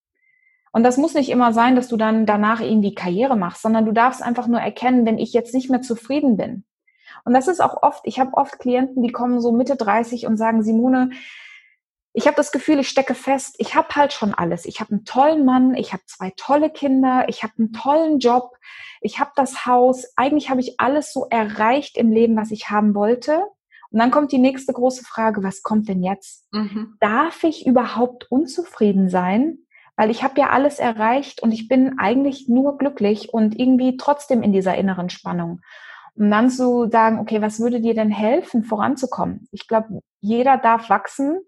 Und 0.72 0.84
das 0.84 0.98
muss 0.98 1.14
nicht 1.14 1.30
immer 1.30 1.54
sein, 1.54 1.76
dass 1.76 1.88
du 1.88 1.96
dann 1.96 2.26
danach 2.26 2.60
irgendwie 2.60 2.96
Karriere 2.96 3.38
machst, 3.38 3.62
sondern 3.62 3.86
du 3.86 3.92
darfst 3.92 4.22
einfach 4.22 4.48
nur 4.48 4.60
erkennen, 4.60 5.06
wenn 5.06 5.20
ich 5.20 5.32
jetzt 5.32 5.54
nicht 5.54 5.70
mehr 5.70 5.82
zufrieden 5.82 6.38
bin. 6.38 6.66
Und 7.24 7.34
das 7.34 7.48
ist 7.48 7.62
auch 7.62 7.82
oft, 7.82 8.02
ich 8.04 8.20
habe 8.20 8.36
oft 8.36 8.60
Klienten, 8.60 9.02
die 9.02 9.12
kommen 9.12 9.40
so 9.40 9.52
Mitte 9.52 9.76
30 9.78 10.26
und 10.28 10.38
sagen, 10.38 10.64
Simone, 10.64 11.12
ich 12.18 12.28
habe 12.28 12.38
das 12.38 12.54
Gefühl, 12.54 12.80
ich 12.80 12.88
stecke 12.88 13.14
fest, 13.14 13.56
ich 13.58 13.76
habe 13.76 13.90
halt 13.94 14.14
schon 14.14 14.34
alles. 14.34 14.66
Ich 14.66 14.80
habe 14.80 14.92
einen 14.92 15.04
tollen 15.04 15.44
Mann, 15.44 15.76
ich 15.76 15.92
habe 15.92 16.04
zwei 16.06 16.32
tolle 16.38 16.70
Kinder, 16.70 17.26
ich 17.28 17.44
habe 17.44 17.54
einen 17.60 17.74
tollen 17.74 18.20
Job, 18.20 18.56
ich 19.02 19.20
habe 19.20 19.32
das 19.36 19.66
Haus. 19.66 20.06
Eigentlich 20.16 20.50
habe 20.50 20.62
ich 20.62 20.80
alles 20.80 21.12
so 21.12 21.28
erreicht 21.30 21.98
im 21.98 22.12
Leben, 22.12 22.38
was 22.38 22.52
ich 22.52 22.70
haben 22.70 22.96
wollte. 22.96 23.44
Und 23.92 24.00
dann 24.00 24.12
kommt 24.12 24.32
die 24.32 24.38
nächste 24.38 24.72
große 24.72 25.04
Frage, 25.04 25.44
was 25.44 25.62
kommt 25.62 25.90
denn 25.90 26.02
jetzt? 26.04 26.48
Mhm. 26.54 26.96
Darf 27.02 27.44
ich 27.44 27.68
überhaupt 27.68 28.32
unzufrieden 28.32 29.10
sein? 29.10 29.58
Weil 29.98 30.10
ich 30.10 30.24
habe 30.24 30.40
ja 30.40 30.52
alles 30.52 30.80
erreicht 30.80 31.44
und 31.44 31.52
ich 31.52 31.68
bin 31.68 32.00
eigentlich 32.00 32.48
nur 32.48 32.78
glücklich 32.78 33.34
und 33.34 33.60
irgendwie 33.60 33.98
trotzdem 33.98 34.42
in 34.42 34.54
dieser 34.54 34.76
inneren 34.76 35.10
Spannung. 35.10 35.60
Und 36.14 36.32
dann 36.32 36.50
zu 36.50 36.90
sagen, 36.90 37.20
okay, 37.20 37.42
was 37.42 37.60
würde 37.60 37.82
dir 37.82 37.94
denn 37.94 38.10
helfen, 38.10 38.64
voranzukommen? 38.64 39.50
Ich 39.52 39.68
glaube, 39.68 40.00
jeder 40.22 40.58
darf 40.58 40.90
wachsen 40.90 41.42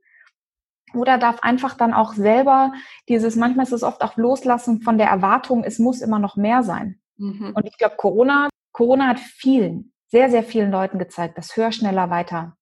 oder 0.94 1.18
darf 1.18 1.40
einfach 1.42 1.76
dann 1.76 1.94
auch 1.94 2.14
selber 2.14 2.74
dieses, 3.10 3.36
manchmal 3.36 3.66
ist 3.66 3.74
es 3.74 3.84
oft 3.84 4.02
auch 4.02 4.18
Loslassen 4.18 4.82
von 4.82 4.98
der 4.98 5.08
Erwartung, 5.08 5.64
es 5.64 5.80
muss 5.80 6.02
immer 6.02 6.20
noch 6.20 6.36
mehr 6.36 6.64
sein. 6.64 7.00
Mhm. 7.18 7.52
Und 7.54 7.66
ich 7.66 7.78
glaube, 7.78 7.96
Corona, 7.98 8.50
Corona 8.72 9.08
hat 9.08 9.20
vielen, 9.20 9.92
sehr, 10.08 10.30
sehr 10.30 10.44
vielen 10.44 10.72
Leuten 10.72 11.00
gezeigt, 11.00 11.38
dass 11.38 11.56
höher, 11.58 11.72
schneller, 11.72 12.10
weiter 12.10 12.56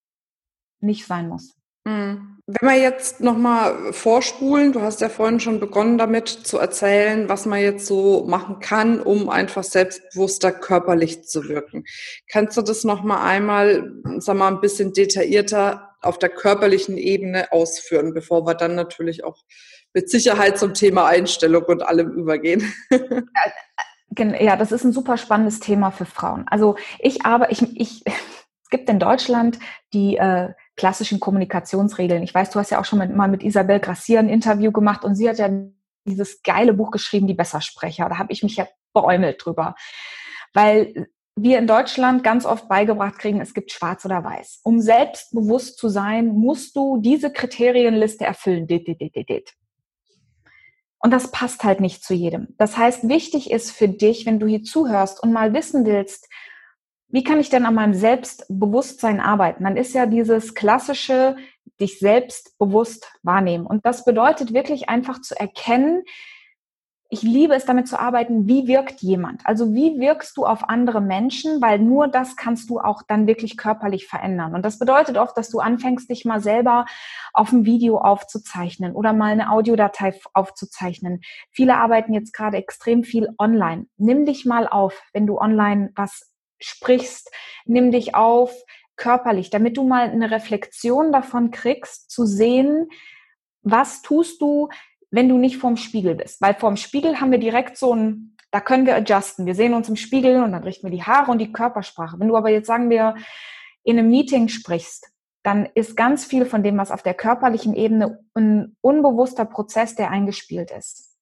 nicht 0.80 1.06
sein 1.06 1.30
muss. 1.30 1.56
Mhm. 1.88 2.40
wenn 2.48 2.70
wir 2.70 2.80
jetzt 2.80 3.22
nochmal 3.22 3.94
vorspulen, 3.94 4.74
du 4.74 4.82
hast 4.82 5.02
ja 5.02 5.10
vorhin 5.10 5.40
schon 5.40 5.60
begonnen 5.60 6.00
damit 6.00 6.28
zu 6.28 6.58
erzählen, 6.58 7.30
was 7.30 7.46
man 7.46 7.60
jetzt 7.60 7.86
so 7.86 8.26
machen 8.28 8.60
kann, 8.60 9.00
um 9.00 9.30
einfach 9.30 9.64
selbstbewusster 9.64 10.52
körperlich 10.52 11.24
zu 11.26 11.48
wirken. 11.48 11.86
Kannst 12.28 12.58
du 12.58 12.64
das 12.64 12.86
nochmal 12.86 13.28
einmal, 13.28 13.92
sag 14.18 14.36
mal, 14.36 14.48
ein 14.48 14.62
bisschen 14.62 14.94
detaillierter 14.94 15.95
auf 16.06 16.20
der 16.20 16.30
körperlichen 16.30 16.98
Ebene 16.98 17.52
ausführen, 17.52 18.14
bevor 18.14 18.46
wir 18.46 18.56
dann 18.56 18.76
natürlich 18.76 19.24
auch 19.24 19.44
mit 19.94 20.10
Sicherheit 20.10 20.58
zum 20.58 20.74
Thema 20.74 21.06
Einstellung 21.06 21.64
und 21.66 21.84
allem 21.84 22.12
übergehen? 22.12 22.74
Ja, 24.18 24.56
das 24.56 24.72
ist 24.72 24.86
ein 24.86 24.94
super 24.94 25.18
spannendes 25.18 25.60
Thema 25.60 25.92
für 25.92 26.06
Frauen. 26.06 26.46
Also 26.48 26.78
ich 27.00 27.26
aber, 27.26 27.52
ich, 27.52 27.62
ich, 27.80 28.04
es 28.06 28.70
gibt 28.70 28.90
in 28.90 29.00
Deutschland 29.00 29.60
die 29.94 30.16
äh, 30.18 30.54
klassischen 30.78 31.20
Kommunikationsregeln. 31.20 32.24
Ich 32.24 32.34
weiß, 32.34 32.50
du 32.52 32.60
hast 32.60 32.70
ja 32.70 32.80
auch 32.80 32.86
schon 32.86 33.00
mit, 33.00 33.16
mal 33.16 33.28
mit 33.28 33.44
Isabel 33.44 33.80
Grassier 33.80 34.20
ein 34.20 34.30
Interview 34.30 34.72
gemacht 34.72 35.04
und 35.04 35.16
sie 35.16 35.28
hat 35.28 35.38
ja 35.38 35.50
dieses 36.06 36.44
geile 36.44 36.74
Buch 36.74 36.92
geschrieben, 36.92 37.28
Die 37.28 37.34
Bessersprecher. 37.34 38.08
Da 38.08 38.18
habe 38.18 38.32
ich 38.32 38.44
mich 38.44 38.56
ja 38.56 38.68
beäumelt 38.94 39.44
drüber. 39.44 39.76
Weil 40.54 41.08
wir 41.36 41.60
in 41.60 41.68
Deutschland 41.68 42.24
ganz 42.24 42.46
oft 42.46 42.70
beigebracht 42.70 43.20
kriegen, 43.20 43.42
es 43.42 43.54
gibt 43.54 43.72
schwarz 43.72 44.06
oder 44.06 44.24
weiß. 44.24 44.62
Um 44.64 44.80
selbstbewusst 44.80 45.78
zu 45.78 45.90
sein, 45.90 46.28
musst 46.28 46.76
du 46.76 46.98
diese 47.02 47.32
Kriterienliste 47.32 48.24
erfüllen. 48.26 48.68
Und 51.00 51.12
das 51.12 51.32
passt 51.32 51.64
halt 51.64 51.82
nicht 51.82 52.04
zu 52.04 52.14
jedem. 52.14 52.56
Das 52.58 52.78
heißt, 52.78 53.10
wichtig 53.10 53.52
ist 53.52 53.72
für 53.72 53.90
dich, 53.90 54.26
wenn 54.26 54.40
du 54.40 54.48
hier 54.48 54.64
zuhörst 54.64 55.22
und 55.22 55.34
mal 55.34 55.54
wissen 55.54 55.86
willst, 55.86 56.28
wie 57.10 57.24
kann 57.24 57.40
ich 57.40 57.50
denn 57.50 57.66
an 57.66 57.76
meinem 57.76 57.94
Selbstbewusstsein 57.94 59.20
arbeiten? 59.20 59.64
Dann 59.66 59.78
ist 59.78 59.94
ja 59.94 60.06
dieses 60.06 60.56
klassische, 60.56 61.36
dich 61.80 62.00
selbstbewusst 62.00 63.12
wahrnehmen. 63.24 63.68
Und 63.68 63.86
das 63.86 64.06
bedeutet 64.06 64.54
wirklich 64.54 64.90
einfach 64.90 65.22
zu 65.22 65.40
erkennen, 65.40 66.04
ich 67.10 67.22
liebe 67.22 67.54
es 67.54 67.66
damit 67.66 67.88
zu 67.88 68.00
arbeiten, 68.00 68.48
wie 68.48 68.68
wirkt 68.68 69.02
jemand? 69.02 69.46
Also 69.46 69.74
wie 69.74 70.00
wirkst 70.00 70.36
du 70.38 70.46
auf 70.46 70.70
andere 70.70 71.02
Menschen? 71.02 71.62
Weil 71.62 71.78
nur 71.78 72.08
das 72.08 72.36
kannst 72.36 72.70
du 72.70 72.80
auch 72.80 73.04
dann 73.08 73.28
wirklich 73.28 73.58
körperlich 73.58 74.08
verändern. 74.08 74.56
Und 74.56 74.64
das 74.64 74.80
bedeutet 74.80 75.18
oft, 75.18 75.38
dass 75.38 75.50
du 75.50 75.60
anfängst, 75.60 76.10
dich 76.10 76.26
mal 76.26 76.42
selber 76.42 76.86
auf 77.32 77.52
ein 77.52 77.66
Video 77.66 78.00
aufzuzeichnen 78.00 78.96
oder 78.96 79.14
mal 79.14 79.32
eine 79.32 79.52
Audiodatei 79.52 80.20
aufzuzeichnen. 80.34 81.22
Viele 81.52 81.78
arbeiten 81.78 82.14
jetzt 82.14 82.34
gerade 82.34 82.58
extrem 82.58 83.04
viel 83.04 83.30
online. 83.38 83.86
Nimm 83.98 84.26
dich 84.26 84.46
mal 84.46 84.68
auf, 84.68 85.00
wenn 85.14 85.28
du 85.28 85.38
online 85.38 85.92
was 85.96 86.34
sprichst, 86.60 87.30
nimm 87.66 87.92
dich 87.92 88.16
auf 88.16 88.52
körperlich, 88.96 89.50
damit 89.52 89.78
du 89.78 89.84
mal 89.84 90.10
eine 90.10 90.32
Reflexion 90.32 91.12
davon 91.12 91.52
kriegst, 91.52 92.10
zu 92.10 92.26
sehen, 92.26 92.90
was 93.62 94.02
tust 94.02 94.42
du, 94.42 94.70
wenn 95.16 95.30
du 95.30 95.38
nicht 95.38 95.58
vorm 95.58 95.78
Spiegel 95.78 96.16
bist. 96.16 96.42
Weil 96.42 96.56
vorm 96.56 96.76
Spiegel 96.76 97.22
haben 97.22 97.32
wir 97.32 97.40
direkt 97.40 97.78
so 97.78 97.96
ein, 97.96 98.36
da 98.52 98.60
können 98.60 98.86
wir 98.86 98.96
adjusten. 98.96 99.46
Wir 99.46 99.56
sehen 99.56 99.74
uns 99.74 99.88
im 99.88 99.96
Spiegel 99.96 100.44
und 100.44 100.52
dann 100.52 100.64
richten 100.64 100.88
wir 100.88 100.92
die 100.92 101.04
Haare 101.04 101.32
und 101.32 101.40
die 101.40 101.54
Körpersprache. 101.54 102.20
Wenn 102.20 102.28
du 102.28 102.36
aber 102.36 102.50
jetzt 102.50 102.68
sagen 102.68 102.90
wir 102.90 103.16
in 103.84 103.98
einem 103.98 104.10
Meeting 104.10 104.50
sprichst, 104.50 105.10
dann 105.42 105.70
ist 105.74 105.96
ganz 105.96 106.26
viel 106.26 106.46
von 106.46 106.64
dem, 106.64 106.78
was 106.78 106.92
auf 106.92 107.02
der 107.02 107.14
körperlichen 107.14 107.76
Ebene 107.76 108.20
ein 108.34 108.76
unbewusster 108.82 109.46
Prozess, 109.46 109.96
der 109.96 110.12
eingespielt 110.12 110.72
ist. 110.72 111.16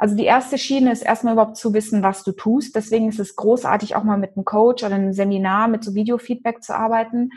Also 0.00 0.16
die 0.16 0.24
erste 0.24 0.58
Schiene 0.58 0.90
ist 0.90 1.02
erstmal 1.02 1.34
überhaupt 1.34 1.58
zu 1.58 1.72
wissen, 1.74 2.02
was 2.02 2.24
du 2.24 2.32
tust. 2.32 2.74
Deswegen 2.74 3.08
ist 3.08 3.20
es 3.20 3.36
großartig, 3.36 3.94
auch 3.94 4.02
mal 4.02 4.18
mit 4.18 4.36
einem 4.36 4.44
Coach 4.44 4.82
oder 4.82 4.96
einem 4.96 5.12
Seminar 5.12 5.68
mit 5.68 5.84
so 5.84 5.94
Videofeedback 5.94 6.64
zu 6.64 6.74
arbeiten. 6.74 7.30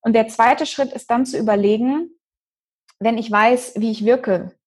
Und 0.00 0.14
der 0.14 0.28
zweite 0.28 0.64
Schritt 0.64 0.92
ist 0.92 1.10
dann 1.10 1.26
zu 1.26 1.36
überlegen, 1.36 2.12
wenn 2.98 3.18
ich 3.18 3.30
weiß, 3.30 3.74
wie 3.76 3.90
ich 3.90 4.06
wirke, 4.06 4.57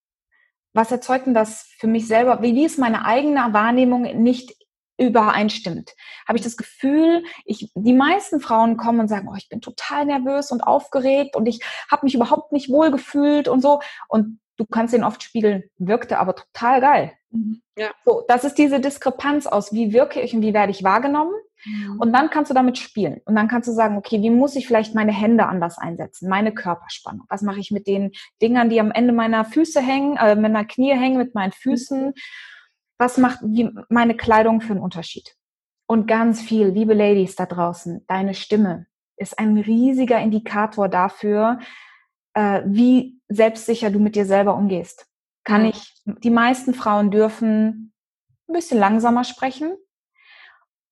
was 0.72 0.90
erzeugt 0.90 1.26
denn 1.26 1.34
das 1.34 1.66
für 1.78 1.86
mich 1.86 2.06
selber? 2.06 2.42
Wie 2.42 2.64
ist 2.64 2.78
meine 2.78 3.04
eigene 3.04 3.52
Wahrnehmung 3.52 4.02
nicht 4.22 4.54
übereinstimmt? 4.98 5.90
Habe 6.26 6.38
ich 6.38 6.44
das 6.44 6.56
Gefühl, 6.56 7.24
ich, 7.44 7.70
die 7.74 7.92
meisten 7.92 8.40
Frauen 8.40 8.76
kommen 8.76 9.00
und 9.00 9.08
sagen, 9.08 9.28
oh, 9.30 9.36
ich 9.36 9.48
bin 9.48 9.60
total 9.60 10.06
nervös 10.06 10.50
und 10.50 10.62
aufgeregt 10.62 11.36
und 11.36 11.46
ich 11.46 11.60
habe 11.90 12.06
mich 12.06 12.14
überhaupt 12.14 12.52
nicht 12.52 12.70
wohl 12.70 12.90
gefühlt 12.90 13.48
und 13.48 13.60
so. 13.60 13.80
Und 14.08 14.40
du 14.62 14.66
kannst 14.70 14.94
ihn 14.94 15.04
oft 15.04 15.22
spiegeln, 15.22 15.64
wirkte 15.78 16.18
aber 16.18 16.36
total 16.36 16.80
geil. 16.80 17.12
Mhm. 17.30 17.62
Ja. 17.76 17.90
So, 18.04 18.24
das 18.28 18.44
ist 18.44 18.58
diese 18.58 18.80
Diskrepanz 18.80 19.46
aus, 19.46 19.72
wie 19.72 19.92
wirke 19.92 20.20
ich 20.20 20.34
und 20.34 20.42
wie 20.42 20.54
werde 20.54 20.70
ich 20.70 20.84
wahrgenommen. 20.84 21.32
Mhm. 21.64 21.98
Und 21.98 22.12
dann 22.12 22.30
kannst 22.30 22.50
du 22.50 22.54
damit 22.54 22.78
spielen. 22.78 23.20
Und 23.24 23.34
dann 23.34 23.48
kannst 23.48 23.68
du 23.68 23.72
sagen, 23.72 23.96
okay, 23.96 24.22
wie 24.22 24.30
muss 24.30 24.56
ich 24.56 24.66
vielleicht 24.66 24.94
meine 24.94 25.12
Hände 25.12 25.46
anders 25.46 25.78
einsetzen, 25.78 26.28
meine 26.28 26.52
Körperspannung? 26.52 27.26
Was 27.28 27.42
mache 27.42 27.60
ich 27.60 27.70
mit 27.70 27.86
den 27.86 28.12
Dingern, 28.40 28.70
die 28.70 28.80
am 28.80 28.92
Ende 28.92 29.12
meiner 29.12 29.44
Füße 29.44 29.80
hängen, 29.80 30.16
äh, 30.16 30.36
meiner 30.36 30.64
Knie 30.64 30.92
hängen, 30.92 31.18
mit 31.18 31.34
meinen 31.34 31.52
Füßen? 31.52 32.14
Was 32.98 33.18
macht 33.18 33.40
wie, 33.42 33.70
meine 33.88 34.16
Kleidung 34.16 34.60
für 34.60 34.72
einen 34.72 34.82
Unterschied? 34.82 35.34
Und 35.86 36.06
ganz 36.06 36.40
viel, 36.40 36.68
liebe 36.68 36.94
Ladies 36.94 37.34
da 37.34 37.46
draußen, 37.46 38.04
deine 38.06 38.34
Stimme 38.34 38.86
ist 39.16 39.38
ein 39.38 39.58
riesiger 39.58 40.20
Indikator 40.20 40.88
dafür, 40.88 41.58
äh, 42.34 42.62
wie 42.64 43.20
selbstsicher 43.28 43.90
du 43.90 43.98
mit 43.98 44.16
dir 44.16 44.26
selber 44.26 44.54
umgehst. 44.54 45.06
Kann 45.44 45.64
ich, 45.64 45.94
die 46.04 46.30
meisten 46.30 46.72
Frauen 46.72 47.10
dürfen 47.10 47.92
ein 48.48 48.52
bisschen 48.52 48.78
langsamer 48.78 49.24
sprechen 49.24 49.76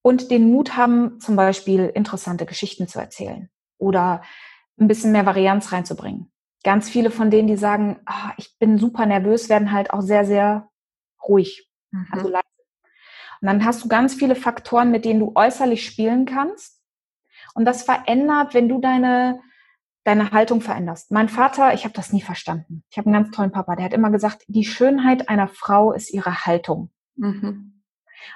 und 0.02 0.30
den 0.30 0.50
Mut 0.50 0.76
haben, 0.76 1.20
zum 1.20 1.36
Beispiel 1.36 1.86
interessante 1.94 2.46
Geschichten 2.46 2.88
zu 2.88 2.98
erzählen 2.98 3.48
oder 3.78 4.22
ein 4.78 4.88
bisschen 4.88 5.12
mehr 5.12 5.26
Varianz 5.26 5.72
reinzubringen. 5.72 6.32
Ganz 6.64 6.88
viele 6.88 7.10
von 7.10 7.30
denen, 7.30 7.48
die 7.48 7.56
sagen, 7.56 8.00
ah, 8.06 8.32
ich 8.36 8.58
bin 8.58 8.78
super 8.78 9.06
nervös, 9.06 9.48
werden 9.48 9.72
halt 9.72 9.92
auch 9.92 10.02
sehr, 10.02 10.24
sehr 10.24 10.68
ruhig, 11.26 11.70
mhm. 11.90 12.06
also 12.10 12.28
leise. 12.28 12.44
Und 13.40 13.46
dann 13.46 13.64
hast 13.64 13.84
du 13.84 13.88
ganz 13.88 14.14
viele 14.14 14.34
Faktoren, 14.34 14.90
mit 14.90 15.04
denen 15.04 15.20
du 15.20 15.32
äußerlich 15.34 15.84
spielen 15.84 16.26
kannst. 16.26 16.82
Und 17.54 17.64
das 17.64 17.82
verändert, 17.82 18.52
wenn 18.52 18.68
du 18.68 18.80
deine 18.80 19.40
deine 20.04 20.30
Haltung 20.32 20.60
veränderst. 20.60 21.10
Mein 21.10 21.28
Vater, 21.28 21.74
ich 21.74 21.84
habe 21.84 21.94
das 21.94 22.12
nie 22.12 22.22
verstanden. 22.22 22.84
Ich 22.90 22.98
habe 22.98 23.06
einen 23.06 23.22
ganz 23.22 23.36
tollen 23.36 23.52
Papa, 23.52 23.76
der 23.76 23.84
hat 23.84 23.92
immer 23.92 24.10
gesagt, 24.10 24.44
die 24.48 24.64
Schönheit 24.64 25.28
einer 25.28 25.48
Frau 25.48 25.92
ist 25.92 26.12
ihre 26.12 26.46
Haltung. 26.46 26.90
Mhm. 27.16 27.82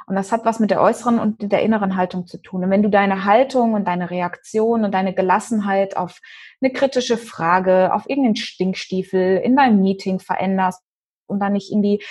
Und 0.07 0.14
das 0.16 0.33
hat 0.33 0.44
was 0.44 0.61
mit 0.61 0.70
der 0.70 0.81
äußeren 0.81 1.18
und 1.18 1.53
der 1.53 1.62
inneren 1.62 1.96
Haltung 1.96 2.27
zu 2.27 2.38
tun. 2.38 2.64
Und 2.64 2.70
wenn 2.70 2.83
du 2.83 2.88
deine 2.88 3.24
Haltung 3.24 3.74
und 3.74 3.87
deine 3.87 4.11
Reaktion 4.11 4.85
und 4.85 4.92
deine 4.92 5.14
Gelassenheit 5.14 5.96
auf 5.96 6.20
eine 6.61 6.72
kritische 6.72 7.18
Frage, 7.18 7.92
auf 7.92 8.09
irgendeinen 8.09 8.37
Stinkstiefel 8.37 9.38
in 9.38 9.57
deinem 9.57 9.81
Meeting 9.81 10.20
veränderst 10.20 10.83
und 11.27 11.40
dann 11.40 11.53
nicht 11.53 11.70
in 11.70 11.83
die, 11.83 12.03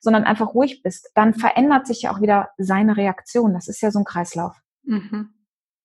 sondern 0.00 0.24
einfach 0.24 0.54
ruhig 0.54 0.82
bist, 0.82 1.10
dann 1.14 1.34
verändert 1.34 1.86
sich 1.86 2.02
ja 2.02 2.12
auch 2.12 2.20
wieder 2.20 2.50
seine 2.58 2.96
Reaktion. 2.96 3.54
Das 3.54 3.68
ist 3.68 3.80
ja 3.80 3.90
so 3.90 4.00
ein 4.00 4.04
Kreislauf. 4.04 4.56
Mhm. 4.82 5.34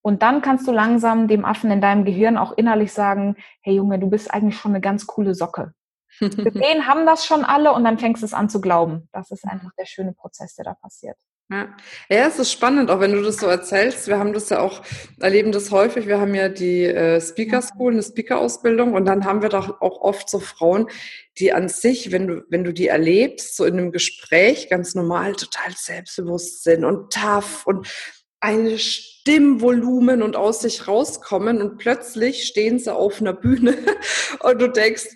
Und 0.06 0.22
dann 0.22 0.44
kannst 0.44 0.68
du 0.68 0.72
langsam 0.72 1.28
dem 1.28 1.46
Affen 1.46 1.72
in 1.72 1.82
deinem 1.82 2.06
Gehirn 2.06 2.38
auch 2.38 2.52
innerlich 2.56 2.94
sagen, 2.94 3.38
hey 3.62 3.74
Junge, 3.74 3.98
du 3.98 4.08
bist 4.08 4.32
eigentlich 4.32 4.56
schon 4.56 4.74
eine 4.74 4.80
ganz 4.80 5.08
coole 5.08 5.34
Socke. 5.34 5.74
Gesehen 6.20 6.86
haben 6.86 7.08
das 7.08 7.26
schon 7.26 7.44
alle 7.44 7.74
und 7.74 7.84
dann 7.84 7.98
fängst 7.98 8.22
du 8.22 8.28
es 8.28 8.34
an 8.36 8.48
zu 8.48 8.62
glauben. 8.62 9.10
Das 9.14 9.32
ist 9.32 9.46
einfach 9.46 9.72
der 9.80 9.88
schöne 9.88 10.14
Prozess, 10.14 10.54
der 10.54 10.66
da 10.66 10.74
passiert. 10.76 11.18
Ja. 11.50 11.76
ja, 12.08 12.28
es 12.28 12.38
ist 12.38 12.52
spannend, 12.52 12.92
auch 12.92 13.00
wenn 13.00 13.14
du 13.14 13.24
das 13.24 13.38
so 13.38 13.48
erzählst. 13.48 14.08
Wir 14.08 14.20
haben 14.20 14.34
das 14.34 14.50
ja 14.50 14.60
auch, 14.60 14.84
erleben 15.20 15.52
das 15.52 15.72
häufig. 15.72 16.06
Wir 16.06 16.20
haben 16.20 16.36
ja 16.36 16.50
die 16.50 16.84
äh, 16.84 17.20
Speaker 17.20 17.64
School, 17.64 17.94
eine 17.94 18.04
Speaker-Ausbildung 18.04 18.94
und 18.94 19.06
dann 19.06 19.26
haben 19.26 19.42
wir 19.42 19.50
doch 19.50 19.82
auch 19.82 20.02
oft 20.02 20.30
so 20.30 20.40
Frauen, 20.40 20.88
die 21.40 21.52
an 21.52 21.68
sich, 21.68 22.12
wenn 22.12 22.28
du, 22.28 22.44
wenn 22.50 22.64
du 22.64 22.74
die 22.74 22.90
erlebst, 22.90 23.58
so 23.58 23.66
in 23.66 23.80
einem 23.80 23.92
Gespräch 23.92 24.70
ganz 24.70 24.94
normal 24.94 25.34
total 25.34 25.72
selbstbewusst 25.76 26.64
sind 26.64 26.86
und 26.86 27.12
tough 27.12 27.66
und 27.66 27.88
ein 28.46 28.78
Stimmvolumen 28.78 30.22
und 30.22 30.36
aus 30.36 30.62
sich 30.62 30.88
rauskommen 30.88 31.64
und 31.64 31.78
plötzlich 31.78 32.46
stehen 32.46 32.78
sie 32.78 32.94
auf 32.94 33.20
einer 33.20 33.34
Bühne 33.34 33.76
und 34.42 34.62
du 34.62 34.68
denkst, 34.68 35.08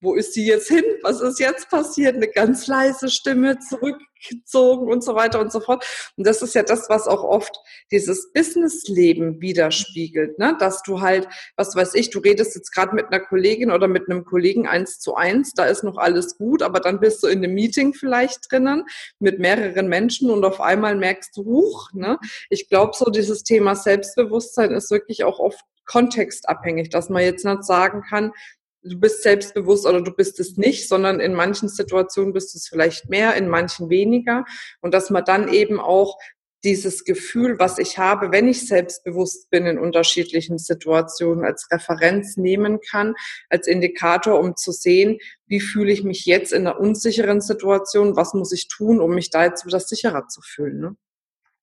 wo 0.00 0.14
ist 0.14 0.34
sie 0.34 0.46
jetzt 0.46 0.68
hin? 0.68 0.84
Was 1.02 1.20
ist 1.20 1.40
jetzt 1.40 1.70
passiert? 1.70 2.16
Eine 2.16 2.28
ganz 2.28 2.66
leise 2.66 3.08
Stimme 3.08 3.58
zurückgezogen 3.58 4.90
und 4.90 5.02
so 5.02 5.14
weiter 5.14 5.40
und 5.40 5.50
so 5.50 5.60
fort. 5.60 5.86
Und 6.16 6.26
das 6.26 6.42
ist 6.42 6.54
ja 6.54 6.62
das, 6.62 6.88
was 6.88 7.06
auch 7.06 7.24
oft 7.24 7.56
dieses 7.90 8.32
Businessleben 8.32 9.40
widerspiegelt, 9.40 10.38
ne? 10.38 10.56
Dass 10.58 10.82
du 10.82 11.00
halt, 11.00 11.28
was 11.56 11.74
weiß 11.74 11.94
ich, 11.94 12.10
du 12.10 12.18
redest 12.18 12.54
jetzt 12.54 12.72
gerade 12.72 12.94
mit 12.94 13.06
einer 13.06 13.20
Kollegin 13.20 13.70
oder 13.70 13.88
mit 13.88 14.08
einem 14.08 14.24
Kollegen 14.24 14.66
eins 14.66 14.98
zu 14.98 15.14
eins, 15.14 15.54
da 15.54 15.64
ist 15.64 15.82
noch 15.82 15.96
alles 15.96 16.36
gut, 16.36 16.62
aber 16.62 16.80
dann 16.80 17.00
bist 17.00 17.22
du 17.22 17.28
in 17.28 17.42
einem 17.42 17.54
Meeting 17.54 17.94
vielleicht 17.94 18.50
drinnen 18.50 18.84
mit 19.18 19.38
mehreren 19.38 19.88
Menschen 19.88 20.30
und 20.30 20.44
auf 20.44 20.60
einmal 20.60 20.94
merkst 20.94 21.36
du, 21.36 21.44
huch, 21.44 21.90
ne? 21.94 22.18
Ich 22.50 22.68
glaube, 22.68 22.92
so 22.94 23.06
dieses 23.06 23.44
Thema 23.44 23.74
Selbstbewusstsein 23.74 24.72
ist 24.72 24.90
wirklich 24.90 25.24
auch 25.24 25.38
oft 25.38 25.64
kontextabhängig, 25.86 26.90
dass 26.90 27.08
man 27.08 27.22
jetzt 27.22 27.44
nicht 27.44 27.64
sagen 27.64 28.02
kann, 28.02 28.32
du 28.86 28.98
bist 28.98 29.22
selbstbewusst 29.22 29.86
oder 29.86 30.00
du 30.00 30.12
bist 30.12 30.40
es 30.40 30.56
nicht, 30.56 30.88
sondern 30.88 31.20
in 31.20 31.34
manchen 31.34 31.68
Situationen 31.68 32.32
bist 32.32 32.54
du 32.54 32.58
es 32.58 32.68
vielleicht 32.68 33.08
mehr, 33.08 33.34
in 33.34 33.48
manchen 33.48 33.90
weniger. 33.90 34.44
Und 34.80 34.94
dass 34.94 35.10
man 35.10 35.24
dann 35.24 35.48
eben 35.48 35.80
auch 35.80 36.18
dieses 36.64 37.04
Gefühl, 37.04 37.58
was 37.58 37.78
ich 37.78 37.98
habe, 37.98 38.32
wenn 38.32 38.48
ich 38.48 38.66
selbstbewusst 38.66 39.50
bin 39.50 39.66
in 39.66 39.78
unterschiedlichen 39.78 40.58
Situationen, 40.58 41.44
als 41.44 41.68
Referenz 41.70 42.36
nehmen 42.36 42.80
kann, 42.80 43.14
als 43.48 43.68
Indikator, 43.68 44.40
um 44.40 44.56
zu 44.56 44.72
sehen, 44.72 45.18
wie 45.46 45.60
fühle 45.60 45.92
ich 45.92 46.02
mich 46.02 46.24
jetzt 46.24 46.52
in 46.52 46.66
einer 46.66 46.80
unsicheren 46.80 47.40
Situation, 47.40 48.16
was 48.16 48.34
muss 48.34 48.52
ich 48.52 48.68
tun, 48.68 49.00
um 49.00 49.14
mich 49.14 49.30
da 49.30 49.44
jetzt 49.44 49.64
wieder 49.64 49.78
sicherer 49.78 50.26
zu 50.26 50.40
fühlen. 50.42 50.80
Ne? 50.80 50.96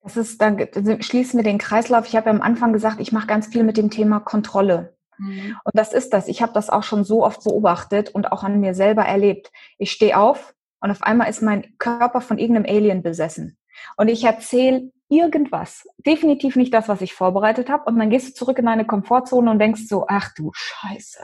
Das 0.03 0.15
ist, 0.15 0.41
dann 0.41 0.57
schließen 1.01 1.39
wir 1.39 1.43
den 1.43 1.57
Kreislauf. 1.57 2.07
Ich 2.07 2.15
habe 2.15 2.27
ja 2.27 2.31
am 2.31 2.41
Anfang 2.41 2.71
gesagt, 2.71 2.99
ich 2.99 3.11
mache 3.11 3.27
ganz 3.27 3.47
viel 3.47 3.63
mit 3.63 3.77
dem 3.77 3.89
Thema 3.89 4.19
Kontrolle. 4.19 4.92
Mhm. 5.17 5.57
Und 5.63 5.75
das 5.75 5.93
ist 5.93 6.13
das. 6.13 6.27
Ich 6.27 6.41
habe 6.41 6.53
das 6.53 6.69
auch 6.69 6.83
schon 6.83 7.03
so 7.03 7.23
oft 7.23 7.43
beobachtet 7.43 8.09
und 8.09 8.31
auch 8.31 8.43
an 8.43 8.59
mir 8.59 8.73
selber 8.73 9.03
erlebt. 9.03 9.51
Ich 9.77 9.91
stehe 9.91 10.17
auf 10.17 10.53
und 10.79 10.91
auf 10.91 11.03
einmal 11.03 11.29
ist 11.29 11.41
mein 11.41 11.77
Körper 11.77 12.21
von 12.21 12.37
irgendeinem 12.37 12.75
Alien 12.75 13.03
besessen. 13.03 13.57
Und 13.97 14.07
ich 14.07 14.23
erzähle 14.23 14.91
irgendwas. 15.09 15.87
Definitiv 16.05 16.55
nicht 16.55 16.73
das, 16.73 16.87
was 16.87 17.01
ich 17.01 17.13
vorbereitet 17.13 17.69
habe. 17.69 17.85
Und 17.85 17.99
dann 17.99 18.09
gehst 18.09 18.29
du 18.29 18.33
zurück 18.33 18.57
in 18.59 18.65
deine 18.65 18.85
Komfortzone 18.85 19.49
und 19.49 19.59
denkst 19.59 19.83
so, 19.87 20.05
ach 20.07 20.33
du 20.33 20.51
Scheiße, 20.53 21.19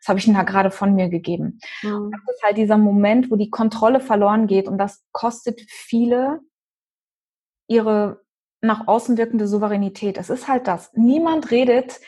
was 0.00 0.08
habe 0.08 0.18
ich 0.18 0.26
denn 0.26 0.34
da 0.34 0.42
gerade 0.42 0.70
von 0.70 0.94
mir 0.94 1.08
gegeben? 1.08 1.58
Mhm. 1.82 2.10
Das 2.12 2.34
ist 2.34 2.42
halt 2.42 2.56
dieser 2.56 2.78
Moment, 2.78 3.30
wo 3.30 3.36
die 3.36 3.50
Kontrolle 3.50 4.00
verloren 4.00 4.46
geht 4.46 4.68
und 4.68 4.78
das 4.78 5.04
kostet 5.12 5.60
viele 5.68 6.40
ihre 7.66 8.20
nach 8.62 8.86
außen 8.88 9.16
wirkende 9.16 9.46
Souveränität. 9.46 10.18
Es 10.18 10.28
ist 10.28 10.46
halt 10.48 10.66
das. 10.66 10.92
Niemand 10.94 11.50
redet 11.50 12.00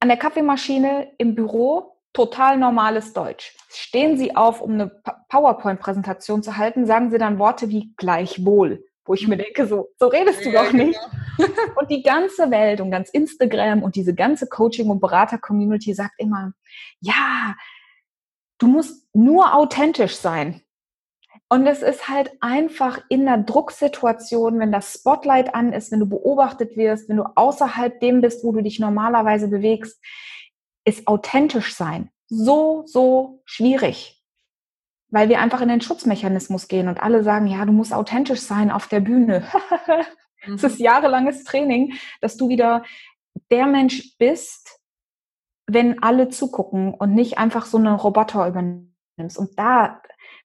an 0.00 0.08
der 0.08 0.16
Kaffeemaschine 0.16 1.12
im 1.18 1.34
Büro 1.34 1.96
total 2.12 2.58
normales 2.58 3.12
Deutsch. 3.12 3.56
Stehen 3.68 4.16
Sie 4.18 4.34
auf, 4.34 4.60
um 4.60 4.72
eine 4.72 4.88
PowerPoint-Präsentation 5.28 6.42
zu 6.42 6.56
halten, 6.56 6.86
sagen 6.86 7.10
Sie 7.10 7.18
dann 7.18 7.38
Worte 7.38 7.68
wie 7.68 7.94
gleichwohl, 7.96 8.84
wo 9.04 9.14
ich 9.14 9.28
mir 9.28 9.36
denke, 9.36 9.66
so, 9.66 9.90
so 9.98 10.08
redest 10.08 10.44
du 10.44 10.50
ja, 10.50 10.64
doch 10.64 10.72
nicht. 10.72 10.98
Genau. 11.36 11.48
und 11.76 11.90
die 11.90 12.02
ganze 12.02 12.50
Welt 12.50 12.80
und 12.80 12.90
ganz 12.90 13.10
Instagram 13.10 13.82
und 13.82 13.94
diese 13.94 14.14
ganze 14.14 14.48
Coaching- 14.48 14.90
und 14.90 15.00
Berater-Community 15.00 15.94
sagt 15.94 16.14
immer, 16.18 16.52
ja, 17.00 17.54
du 18.58 18.66
musst 18.66 19.06
nur 19.14 19.54
authentisch 19.54 20.16
sein. 20.16 20.62
Und 21.52 21.66
es 21.66 21.82
ist 21.82 22.08
halt 22.08 22.30
einfach 22.40 23.00
in 23.08 23.26
der 23.26 23.38
Drucksituation, 23.38 24.60
wenn 24.60 24.72
das 24.72 24.94
Spotlight 24.94 25.54
an 25.54 25.72
ist, 25.72 25.90
wenn 25.90 26.00
du 26.00 26.08
beobachtet 26.08 26.76
wirst, 26.76 27.08
wenn 27.08 27.16
du 27.16 27.24
außerhalb 27.34 28.00
dem 28.00 28.20
bist, 28.20 28.44
wo 28.44 28.52
du 28.52 28.62
dich 28.62 28.78
normalerweise 28.78 29.48
bewegst, 29.48 30.00
ist 30.84 31.06
authentisch 31.08 31.74
sein 31.74 32.10
so, 32.30 32.84
so 32.86 33.42
schwierig. 33.44 34.22
Weil 35.08 35.28
wir 35.28 35.40
einfach 35.40 35.60
in 35.60 35.68
den 35.68 35.80
Schutzmechanismus 35.80 36.68
gehen 36.68 36.88
und 36.88 37.02
alle 37.02 37.24
sagen, 37.24 37.48
ja, 37.48 37.64
du 37.64 37.72
musst 37.72 37.92
authentisch 37.92 38.40
sein 38.40 38.70
auf 38.70 38.86
der 38.86 39.00
Bühne. 39.00 39.44
Es 40.42 40.64
ist 40.64 40.78
mhm. 40.78 40.86
jahrelanges 40.86 41.44
Training, 41.44 41.98
dass 42.22 42.38
du 42.38 42.48
wieder 42.48 42.82
der 43.50 43.66
Mensch 43.66 44.16
bist, 44.16 44.80
wenn 45.66 46.02
alle 46.02 46.30
zugucken 46.30 46.94
und 46.94 47.14
nicht 47.14 47.36
einfach 47.36 47.66
so 47.66 47.76
einen 47.76 47.94
Roboter 47.94 48.48
übernimmst. 48.48 49.36
Und 49.36 49.58
da, 49.58 50.00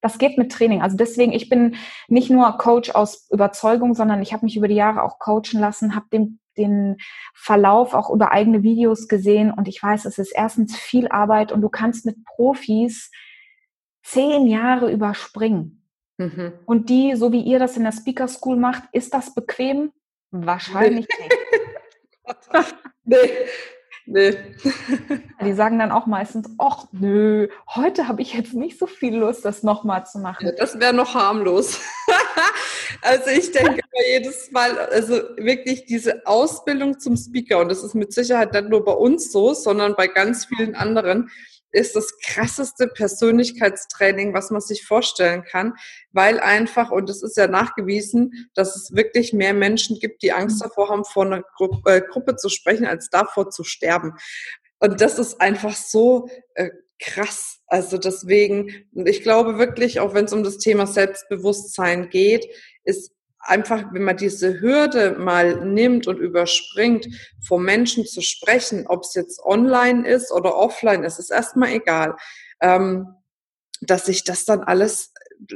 das 0.05 0.19
geht 0.19 0.37
mit 0.37 0.51
Training. 0.51 0.83
Also 0.83 0.95
deswegen, 0.97 1.33
ich 1.33 1.49
bin 1.49 1.75
nicht 2.07 2.29
nur 2.29 2.57
Coach 2.59 2.91
aus 2.91 3.27
Überzeugung, 3.31 3.95
sondern 3.95 4.21
ich 4.21 4.33
habe 4.33 4.45
mich 4.45 4.55
über 4.55 4.67
die 4.67 4.75
Jahre 4.75 5.01
auch 5.01 5.17
coachen 5.17 5.59
lassen, 5.59 5.95
habe 5.95 6.05
den 6.13 6.39
den 6.57 6.97
Verlauf 7.33 7.93
auch 7.93 8.09
über 8.09 8.31
eigene 8.31 8.63
Videos 8.63 9.09
gesehen 9.09 9.51
und 9.51 9.67
ich 9.67 9.83
weiß, 9.83 10.05
es 10.05 10.17
ist 10.17 10.31
erstens 10.33 10.77
viel 10.77 11.09
Arbeit 11.09 11.51
und 11.51 11.59
du 11.61 11.67
kannst 11.67 12.05
mit 12.05 12.23
Profis 12.23 13.11
zehn 14.03 14.47
Jahre 14.47 14.91
überspringen. 14.91 15.83
Mhm. 16.17 16.53
Und 16.65 16.89
die, 16.89 17.15
so 17.15 17.31
wie 17.31 17.41
ihr 17.41 17.59
das 17.59 17.75
in 17.75 17.83
der 17.83 17.91
Speaker 17.91 18.27
School 18.27 18.55
macht, 18.55 18.83
ist 18.93 19.13
das 19.13 19.33
bequem? 19.33 19.91
Wahrscheinlich 20.31 21.07
nicht. 21.19 21.35
nee, 23.03 23.17
Nee. 24.07 24.37
Die 25.43 25.53
sagen 25.53 25.79
dann 25.79 25.91
auch 25.91 26.05
meistens, 26.05 26.47
ach 26.59 26.85
nö, 26.91 27.47
heute 27.73 28.07
habe 28.07 28.21
ich 28.21 28.33
jetzt 28.33 28.53
nicht 28.53 28.77
so 28.77 28.85
viel 28.85 29.15
Lust, 29.15 29.43
das 29.45 29.63
nochmal 29.63 30.05
zu 30.05 30.19
machen. 30.19 30.45
Ja, 30.45 30.51
das 30.51 30.79
wäre 30.79 30.93
noch 30.93 31.15
harmlos. 31.15 31.79
also 33.01 33.29
ich 33.31 33.51
denke 33.51 33.81
jedes 34.11 34.51
Mal, 34.51 34.77
also 34.77 35.15
wirklich 35.37 35.85
diese 35.85 36.25
Ausbildung 36.25 36.99
zum 36.99 37.17
Speaker, 37.17 37.59
und 37.59 37.69
das 37.69 37.83
ist 37.83 37.95
mit 37.95 38.13
Sicherheit 38.13 38.53
nicht 38.53 38.69
nur 38.69 38.85
bei 38.85 38.93
uns 38.93 39.31
so, 39.31 39.53
sondern 39.53 39.95
bei 39.95 40.07
ganz 40.07 40.45
vielen 40.45 40.75
anderen, 40.75 41.31
ist 41.75 41.95
das 41.95 42.17
krasseste 42.19 42.87
Persönlichkeitstraining, 42.87 44.33
was 44.33 44.49
man 44.51 44.61
sich 44.61 44.85
vorstellen 44.85 45.43
kann, 45.43 45.73
weil 46.11 46.39
einfach, 46.39 46.91
und 46.91 47.09
es 47.09 47.21
ist 47.21 47.37
ja 47.37 47.47
nachgewiesen, 47.47 48.49
dass 48.53 48.75
es 48.75 48.95
wirklich 48.95 49.33
mehr 49.33 49.53
Menschen 49.53 49.99
gibt, 49.99 50.23
die 50.23 50.31
Angst 50.31 50.59
mhm. 50.59 50.69
davor 50.69 50.89
haben, 50.89 51.05
vor 51.05 51.25
einer 51.25 51.43
Gru 51.55 51.81
äh, 51.85 52.01
Gruppe 52.01 52.35
zu 52.35 52.49
sprechen, 52.49 52.85
als 52.85 53.09
davor 53.09 53.49
zu 53.49 53.63
sterben. 53.63 54.13
Und 54.79 55.01
das 55.01 55.19
ist 55.19 55.41
einfach 55.41 55.75
so 55.75 56.29
äh, 56.53 56.69
krass. 56.99 57.59
Also 57.67 57.97
deswegen, 57.97 58.87
ich 58.93 59.23
glaube 59.23 59.57
wirklich, 59.57 59.99
auch 59.99 60.13
wenn 60.13 60.25
es 60.25 60.33
um 60.33 60.43
das 60.43 60.57
Thema 60.57 60.87
Selbstbewusstsein 60.87 62.09
geht, 62.09 62.47
ist 62.83 63.14
einfach, 63.45 63.83
wenn 63.93 64.03
man 64.03 64.17
diese 64.17 64.59
Hürde 64.59 65.11
mal 65.17 65.65
nimmt 65.65 66.07
und 66.07 66.17
überspringt, 66.17 67.07
vor 67.45 67.59
Menschen 67.59 68.05
zu 68.05 68.21
sprechen, 68.21 68.85
ob 68.87 69.03
es 69.03 69.13
jetzt 69.13 69.39
online 69.43 70.07
ist 70.07 70.31
oder 70.31 70.55
offline 70.55 71.03
ist, 71.03 71.19
ist 71.19 71.31
erstmal 71.31 71.71
egal, 71.71 72.15
ähm, 72.61 73.07
dass 73.81 74.05
sich 74.05 74.23
das 74.23 74.45
dann 74.45 74.61
alles 74.61 75.13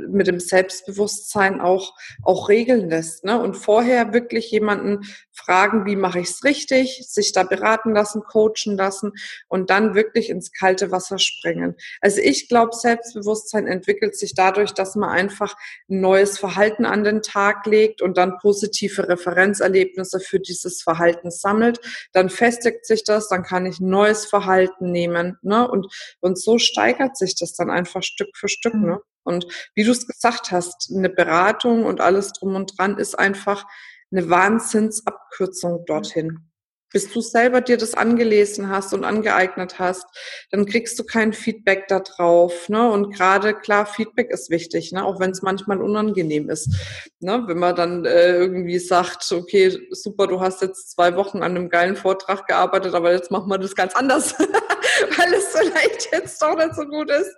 mit 0.09 0.27
dem 0.27 0.39
Selbstbewusstsein 0.39 1.61
auch, 1.61 1.95
auch 2.23 2.49
regeln 2.49 2.89
lässt. 2.89 3.23
Ne? 3.23 3.41
Und 3.41 3.55
vorher 3.55 4.13
wirklich 4.13 4.51
jemanden 4.51 5.05
fragen, 5.33 5.85
wie 5.85 5.95
mache 5.95 6.19
ich 6.19 6.29
es 6.29 6.43
richtig, 6.43 7.05
sich 7.07 7.31
da 7.31 7.43
beraten 7.43 7.93
lassen, 7.93 8.21
coachen 8.21 8.77
lassen 8.77 9.13
und 9.47 9.69
dann 9.69 9.95
wirklich 9.95 10.29
ins 10.29 10.51
kalte 10.51 10.91
Wasser 10.91 11.17
springen. 11.17 11.75
Also 12.01 12.21
ich 12.21 12.47
glaube, 12.47 12.75
Selbstbewusstsein 12.75 13.67
entwickelt 13.67 14.17
sich 14.17 14.33
dadurch, 14.35 14.73
dass 14.73 14.95
man 14.95 15.09
einfach 15.09 15.55
ein 15.89 16.01
neues 16.01 16.37
Verhalten 16.37 16.85
an 16.85 17.03
den 17.03 17.21
Tag 17.21 17.65
legt 17.65 18.01
und 18.01 18.17
dann 18.17 18.37
positive 18.37 19.07
Referenzerlebnisse 19.07 20.19
für 20.19 20.39
dieses 20.39 20.81
Verhalten 20.81 21.31
sammelt. 21.31 21.79
Dann 22.11 22.29
festigt 22.29 22.85
sich 22.85 23.03
das, 23.03 23.27
dann 23.27 23.43
kann 23.43 23.65
ich 23.65 23.79
ein 23.79 23.89
neues 23.89 24.25
Verhalten 24.25 24.91
nehmen. 24.91 25.37
Ne? 25.41 25.67
Und, 25.67 25.87
und 26.19 26.39
so 26.39 26.57
steigert 26.57 27.17
sich 27.17 27.35
das 27.35 27.53
dann 27.53 27.69
einfach 27.69 28.03
Stück 28.03 28.35
für 28.35 28.49
Stück. 28.49 28.75
Ne? 28.75 28.99
Und 29.23 29.45
wie 29.75 29.83
du 29.83 29.91
es 29.91 30.07
gesagt 30.07 30.51
hast, 30.51 30.91
eine 30.95 31.09
Beratung 31.09 31.85
und 31.85 32.01
alles 32.01 32.31
drum 32.33 32.55
und 32.55 32.77
dran 32.77 32.97
ist 32.97 33.17
einfach 33.17 33.65
eine 34.11 34.29
Wahnsinnsabkürzung 34.29 35.85
dorthin 35.85 36.48
bis 36.91 37.11
du 37.11 37.21
selber 37.21 37.61
dir 37.61 37.77
das 37.77 37.93
angelesen 37.93 38.69
hast 38.69 38.93
und 38.93 39.03
angeeignet 39.03 39.79
hast, 39.79 40.05
dann 40.51 40.65
kriegst 40.65 40.97
du 40.97 41.03
kein 41.03 41.33
Feedback 41.33 41.87
da 41.87 41.99
drauf. 41.99 42.69
Ne? 42.69 42.89
Und 42.91 43.13
gerade 43.13 43.53
klar, 43.53 43.85
Feedback 43.85 44.31
ist 44.31 44.49
wichtig, 44.49 44.91
ne? 44.91 45.05
auch 45.05 45.19
wenn 45.19 45.31
es 45.31 45.41
manchmal 45.41 45.81
unangenehm 45.81 46.49
ist. 46.49 46.73
Ne? 47.19 47.43
Wenn 47.45 47.59
man 47.59 47.75
dann 47.75 48.05
äh, 48.05 48.37
irgendwie 48.37 48.79
sagt, 48.79 49.31
okay, 49.31 49.77
super, 49.91 50.27
du 50.27 50.39
hast 50.39 50.61
jetzt 50.61 50.91
zwei 50.91 51.15
Wochen 51.15 51.37
an 51.37 51.55
einem 51.55 51.69
geilen 51.69 51.95
Vortrag 51.95 52.47
gearbeitet, 52.47 52.95
aber 52.95 53.11
jetzt 53.11 53.31
machen 53.31 53.49
wir 53.49 53.57
das 53.57 53.75
ganz 53.75 53.95
anders, 53.95 54.33
weil 54.39 55.33
es 55.33 55.55
vielleicht 55.55 56.11
jetzt 56.11 56.41
doch 56.41 56.55
nicht 56.55 56.75
so 56.75 56.85
gut 56.85 57.11
ist. 57.11 57.35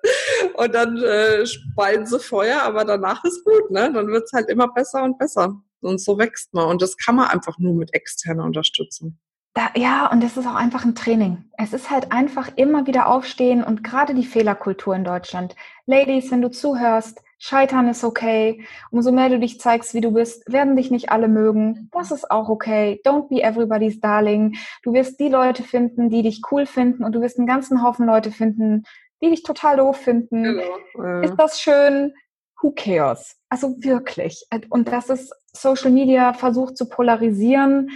Und 0.53 0.73
dann 0.73 0.97
äh, 1.01 1.45
speien 1.45 2.05
sie 2.05 2.19
Feuer, 2.19 2.61
aber 2.61 2.85
danach 2.85 3.23
ist 3.25 3.43
gut. 3.43 3.69
Ne? 3.71 3.91
Dann 3.93 4.07
wird's 4.07 4.31
halt 4.31 4.49
immer 4.49 4.71
besser 4.73 5.03
und 5.03 5.17
besser. 5.17 5.61
Und 5.81 5.99
so 5.99 6.17
wächst 6.17 6.53
man. 6.53 6.67
Und 6.67 6.81
das 6.81 6.95
kann 6.95 7.15
man 7.15 7.27
einfach 7.27 7.57
nur 7.57 7.73
mit 7.73 7.93
externer 7.93 8.43
Unterstützung. 8.43 9.17
Da, 9.53 9.69
ja, 9.75 10.09
und 10.09 10.23
es 10.23 10.37
ist 10.37 10.47
auch 10.47 10.55
einfach 10.55 10.85
ein 10.85 10.95
Training. 10.95 11.43
Es 11.57 11.73
ist 11.73 11.91
halt 11.91 12.13
einfach 12.13 12.51
immer 12.55 12.87
wieder 12.87 13.07
aufstehen 13.07 13.63
und 13.63 13.83
gerade 13.83 14.13
die 14.13 14.25
Fehlerkultur 14.25 14.95
in 14.95 15.03
Deutschland. 15.03 15.55
Ladies, 15.85 16.31
wenn 16.31 16.41
du 16.41 16.49
zuhörst, 16.49 17.21
Scheitern 17.37 17.89
ist 17.89 18.03
okay. 18.03 18.63
Umso 18.91 19.11
mehr 19.11 19.27
du 19.27 19.39
dich 19.39 19.59
zeigst, 19.59 19.93
wie 19.93 19.99
du 19.99 20.11
bist, 20.11 20.43
werden 20.49 20.75
dich 20.75 20.91
nicht 20.91 21.11
alle 21.11 21.27
mögen. 21.27 21.89
Das 21.91 22.11
ist 22.11 22.29
auch 22.29 22.49
okay. 22.49 23.01
Don't 23.03 23.29
be 23.29 23.41
everybody's 23.41 23.99
darling. 23.99 24.55
Du 24.83 24.93
wirst 24.93 25.19
die 25.19 25.27
Leute 25.27 25.63
finden, 25.63 26.09
die 26.09 26.21
dich 26.21 26.41
cool 26.51 26.65
finden 26.65 27.03
und 27.03 27.13
du 27.13 27.21
wirst 27.21 27.37
einen 27.39 27.47
ganzen 27.47 27.83
Haufen 27.83 28.05
Leute 28.05 28.31
finden, 28.31 28.83
die 29.21 29.31
dich 29.31 29.43
total 29.43 29.77
doof 29.77 29.97
finden. 29.97 30.43
Genau. 30.95 31.21
Ist 31.21 31.35
das 31.35 31.59
schön? 31.59 32.13
Who 32.61 32.73
cares? 32.75 33.35
Also 33.49 33.75
wirklich. 33.79 34.45
Und 34.69 34.89
das 34.89 35.09
ist 35.09 35.33
Social 35.51 35.89
Media 35.89 36.33
versucht 36.33 36.77
zu 36.77 36.87
polarisieren 36.87 37.89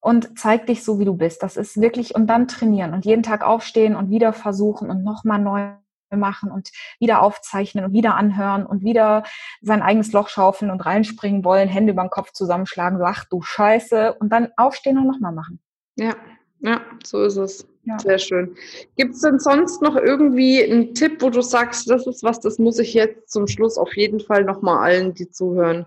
und 0.00 0.38
zeig 0.38 0.66
dich 0.66 0.84
so, 0.84 0.98
wie 0.98 1.04
du 1.04 1.14
bist. 1.14 1.42
Das 1.42 1.56
ist 1.56 1.80
wirklich, 1.80 2.14
und 2.14 2.26
dann 2.26 2.48
trainieren 2.48 2.94
und 2.94 3.04
jeden 3.04 3.22
Tag 3.22 3.44
aufstehen 3.44 3.96
und 3.96 4.10
wieder 4.10 4.32
versuchen 4.32 4.90
und 4.90 5.02
nochmal 5.02 5.38
neu 5.38 5.70
machen 6.10 6.50
und 6.50 6.70
wieder 6.98 7.20
aufzeichnen 7.22 7.84
und 7.84 7.92
wieder 7.92 8.14
anhören 8.14 8.64
und 8.64 8.82
wieder 8.82 9.24
sein 9.60 9.82
eigenes 9.82 10.12
Loch 10.12 10.28
schaufeln 10.28 10.70
und 10.70 10.80
reinspringen 10.80 11.44
wollen, 11.44 11.68
Hände 11.68 11.92
über 11.92 12.02
den 12.02 12.10
Kopf 12.10 12.32
zusammenschlagen, 12.32 12.98
so, 12.98 13.04
ach 13.04 13.24
du 13.26 13.42
Scheiße, 13.42 14.14
und 14.14 14.30
dann 14.30 14.48
aufstehen 14.56 14.98
und 14.98 15.06
nochmal 15.06 15.32
machen. 15.32 15.60
Ja, 15.96 16.14
ja, 16.60 16.80
so 17.04 17.22
ist 17.22 17.36
es. 17.36 17.68
Ja. 17.84 17.98
Sehr 17.98 18.18
schön. 18.18 18.54
Gibt 18.96 19.14
es 19.14 19.20
denn 19.20 19.38
sonst 19.38 19.80
noch 19.80 19.96
irgendwie 19.96 20.62
einen 20.62 20.94
Tipp, 20.94 21.22
wo 21.22 21.30
du 21.30 21.40
sagst, 21.40 21.88
das 21.88 22.06
ist 22.06 22.22
was, 22.22 22.40
das 22.40 22.58
muss 22.58 22.78
ich 22.78 22.92
jetzt 22.94 23.30
zum 23.30 23.46
Schluss 23.46 23.78
auf 23.78 23.96
jeden 23.96 24.20
Fall 24.20 24.44
nochmal 24.44 24.78
allen, 24.78 25.14
die 25.14 25.30
zuhören, 25.30 25.86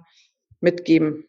mitgeben? 0.61 1.25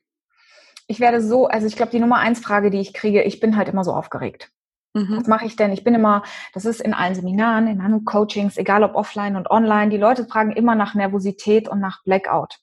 Ich 0.93 1.01
werde 1.01 1.23
so, 1.23 1.47
also 1.47 1.67
ich 1.67 1.75
glaube, 1.75 1.91
die 1.91 2.01
Nummer 2.01 2.19
eins 2.19 2.41
Frage, 2.41 2.69
die 2.69 2.79
ich 2.79 2.93
kriege, 2.93 3.23
ich 3.23 3.41
bin 3.41 3.57
halt 3.57 3.67
immer 3.67 3.83
so 3.83 3.95
aufgeregt. 3.95 4.51
Mhm. 4.93 5.17
Was 5.17 5.27
mache 5.27 5.47
ich 5.47 5.57
denn? 5.57 5.73
Ich 5.73 5.85
bin 5.85 5.95
immer, 5.95 6.23
das 6.53 6.67
ist 6.67 6.83
in 6.83 6.93
allen 6.93 7.15
Seminaren, 7.15 7.67
in 7.67 7.81
allen 7.81 8.05
Coachings, 8.05 8.59
egal 8.59 8.85
ob 8.85 8.95
offline 8.95 9.37
und 9.37 9.49
online, 9.49 9.89
die 9.89 9.97
Leute 9.97 10.27
fragen 10.27 10.53
immer 10.53 10.75
nach 10.75 10.95
Nervosität 10.95 11.67
und 11.67 11.81
nach 11.81 12.05
Blackout. 12.05 12.59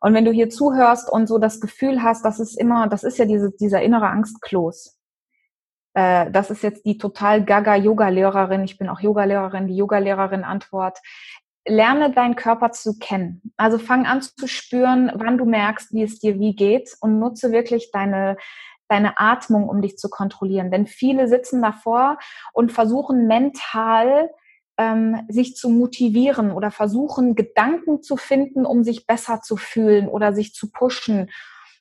Und 0.00 0.14
wenn 0.14 0.24
du 0.24 0.32
hier 0.32 0.48
zuhörst 0.48 1.12
und 1.12 1.26
so 1.26 1.36
das 1.36 1.60
Gefühl 1.60 2.02
hast, 2.02 2.24
das 2.24 2.40
ist 2.40 2.58
immer, 2.58 2.88
das 2.88 3.04
ist 3.04 3.18
ja 3.18 3.26
diese, 3.26 3.52
dieser 3.52 3.82
innere 3.82 4.06
Angstkloß. 4.06 4.98
Äh, 5.92 6.30
das 6.30 6.50
ist 6.50 6.62
jetzt 6.62 6.86
die 6.86 6.96
total 6.96 7.44
gaga 7.44 7.76
Yoga-Lehrerin. 7.76 8.64
Ich 8.64 8.78
bin 8.78 8.88
auch 8.88 9.00
Yoga-Lehrerin, 9.00 9.66
die 9.66 9.76
Yoga-Lehrerin 9.76 10.44
Antwort. 10.44 11.00
Lerne 11.66 12.10
deinen 12.12 12.36
Körper 12.36 12.72
zu 12.72 12.98
kennen. 12.98 13.52
Also 13.56 13.78
fang 13.78 14.06
an 14.06 14.20
zu 14.22 14.48
spüren, 14.48 15.12
wann 15.14 15.38
du 15.38 15.44
merkst, 15.44 15.92
wie 15.92 16.02
es 16.02 16.18
dir 16.18 16.38
wie 16.40 16.54
geht 16.54 16.96
und 17.00 17.18
nutze 17.18 17.52
wirklich 17.52 17.90
deine, 17.92 18.36
deine 18.88 19.18
Atmung, 19.18 19.68
um 19.68 19.80
dich 19.80 19.96
zu 19.96 20.08
kontrollieren. 20.10 20.70
Denn 20.70 20.86
viele 20.86 21.28
sitzen 21.28 21.62
davor 21.62 22.18
und 22.52 22.72
versuchen 22.72 23.26
mental 23.26 24.30
ähm, 24.76 25.24
sich 25.28 25.54
zu 25.54 25.68
motivieren 25.68 26.50
oder 26.50 26.70
versuchen, 26.70 27.34
Gedanken 27.34 28.02
zu 28.02 28.16
finden, 28.16 28.66
um 28.66 28.84
sich 28.84 29.06
besser 29.06 29.40
zu 29.42 29.56
fühlen 29.56 30.08
oder 30.08 30.32
sich 30.32 30.54
zu 30.54 30.70
pushen. 30.70 31.30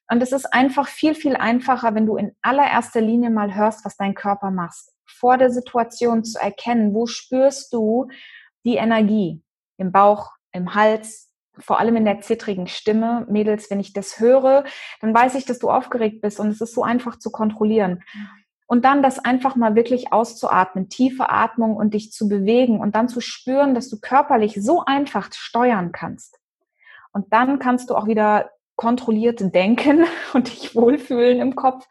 Und 0.10 0.22
es 0.22 0.32
ist 0.32 0.54
einfach 0.54 0.88
viel, 0.88 1.16
viel 1.16 1.36
einfacher, 1.36 1.96
wenn 1.96 2.06
du 2.06 2.18
in 2.18 2.36
allererster 2.42 3.02
Linie 3.02 3.30
mal 3.30 3.56
hörst, 3.56 3.86
was 3.86 3.96
dein 3.96 4.14
Körper 4.14 4.52
macht. 4.52 4.78
Vor 5.06 5.38
der 5.38 5.52
Situation 5.52 6.24
zu 6.24 6.40
erkennen, 6.40 6.94
wo 6.94 7.06
spürst 7.06 7.72
du 7.74 8.08
die 8.66 8.76
Energie? 8.76 9.42
Im 9.82 9.92
Bauch, 9.92 10.32
im 10.52 10.76
Hals, 10.76 11.32
vor 11.58 11.80
allem 11.80 11.96
in 11.96 12.06
der 12.06 12.22
zittrigen 12.22 12.68
Stimme. 12.68 13.26
Mädels, 13.30 13.70
wenn 13.70 13.80
ich 13.80 13.94
das 13.94 14.20
höre, 14.20 14.64
dann 15.02 15.14
weiß 15.14 15.36
ich, 15.36 15.46
dass 15.46 15.60
du 15.60 15.70
aufgeregt 15.70 16.22
bist 16.22 16.40
und 16.40 16.50
es 16.50 16.62
ist 16.62 16.74
so 16.74 16.84
einfach 16.84 17.18
zu 17.18 17.32
kontrollieren. 17.32 18.04
Und 18.68 18.86
dann 18.86 19.04
das 19.04 19.20
einfach 19.20 19.56
mal 19.56 19.76
wirklich 19.76 20.14
auszuatmen, 20.14 20.88
tiefe 20.88 21.30
Atmung 21.30 21.76
und 21.76 21.94
dich 21.94 22.12
zu 22.12 22.30
bewegen 22.30 22.80
und 22.80 22.96
dann 22.96 23.10
zu 23.10 23.20
spüren, 23.20 23.76
dass 23.76 23.90
du 23.90 24.00
körperlich 24.00 24.56
so 24.62 24.86
einfach 24.86 25.30
steuern 25.34 25.92
kannst. 25.92 26.40
Und 27.12 27.34
dann 27.34 27.60
kannst 27.60 27.90
du 27.90 27.96
auch 27.96 28.08
wieder 28.08 28.52
kontrolliert 28.78 29.42
denken 29.54 30.06
und 30.34 30.48
dich 30.48 30.74
wohlfühlen 30.74 31.42
im 31.42 31.56
Kopf. 31.56 31.86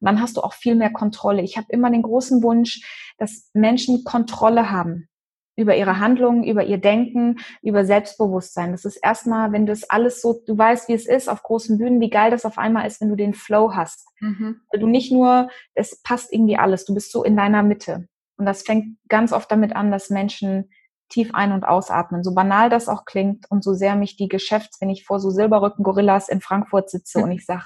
Und 0.00 0.06
dann 0.06 0.20
hast 0.20 0.36
du 0.36 0.42
auch 0.42 0.52
viel 0.52 0.74
mehr 0.74 0.92
Kontrolle. 0.92 1.42
Ich 1.42 1.56
habe 1.56 1.68
immer 1.70 1.90
den 1.90 2.02
großen 2.02 2.42
Wunsch, 2.42 3.14
dass 3.18 3.48
Menschen 3.54 4.04
Kontrolle 4.04 4.70
haben 4.70 5.08
über 5.56 5.74
ihre 5.76 5.98
Handlungen, 5.98 6.44
über 6.44 6.64
ihr 6.64 6.78
Denken, 6.78 7.38
über 7.62 7.84
Selbstbewusstsein. 7.84 8.72
Das 8.72 8.84
ist 8.84 8.96
erstmal, 8.96 9.52
wenn 9.52 9.66
du 9.66 9.72
das 9.72 9.88
alles 9.88 10.20
so, 10.20 10.42
du 10.46 10.56
weißt, 10.56 10.88
wie 10.88 10.92
es 10.94 11.06
ist 11.06 11.28
auf 11.28 11.42
großen 11.42 11.78
Bühnen, 11.78 12.00
wie 12.00 12.10
geil 12.10 12.30
das 12.30 12.44
auf 12.44 12.58
einmal 12.58 12.86
ist, 12.86 13.00
wenn 13.00 13.08
du 13.08 13.16
den 13.16 13.34
Flow 13.34 13.74
hast. 13.74 14.06
Mhm. 14.20 14.60
Weil 14.70 14.80
du 14.80 14.86
nicht 14.86 15.10
nur, 15.10 15.48
es 15.74 16.02
passt 16.02 16.32
irgendwie 16.32 16.58
alles, 16.58 16.84
du 16.84 16.94
bist 16.94 17.10
so 17.10 17.24
in 17.24 17.36
deiner 17.36 17.62
Mitte. 17.62 18.06
Und 18.36 18.44
das 18.44 18.62
fängt 18.62 18.98
ganz 19.08 19.32
oft 19.32 19.50
damit 19.50 19.74
an, 19.74 19.90
dass 19.90 20.10
Menschen 20.10 20.70
tief 21.08 21.30
ein- 21.34 21.52
und 21.52 21.64
ausatmen. 21.64 22.22
So 22.22 22.34
banal 22.34 22.68
das 22.68 22.88
auch 22.88 23.04
klingt 23.04 23.50
und 23.50 23.64
so 23.64 23.72
sehr 23.72 23.96
mich 23.96 24.16
die 24.16 24.28
Geschäfts, 24.28 24.80
wenn 24.80 24.90
ich 24.90 25.04
vor 25.04 25.20
so 25.20 25.30
Silberrücken-Gorillas 25.30 26.28
in 26.28 26.40
Frankfurt 26.40 26.90
sitze 26.90 27.20
und 27.20 27.30
ich 27.30 27.46
sage, 27.46 27.64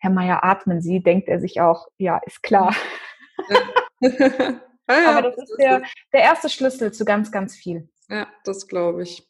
Herr 0.00 0.10
Meier, 0.10 0.44
atmen 0.44 0.80
Sie, 0.80 1.02
denkt 1.02 1.28
er 1.28 1.40
sich 1.40 1.60
auch, 1.60 1.88
ja, 1.96 2.20
ist 2.24 2.42
klar. 2.42 2.74
Ja. 4.88 5.00
Ja, 5.00 5.10
Aber 5.18 5.30
das, 5.30 5.36
ist 5.36 5.56
der, 5.58 5.82
der 6.12 6.20
erste 6.20 6.48
Schlüssel 6.48 6.92
zu 6.92 7.04
ganz, 7.04 7.30
ganz 7.30 7.54
viel. 7.54 7.88
Ja, 8.08 8.26
das 8.44 8.66
glaube 8.66 9.02
ich. 9.02 9.28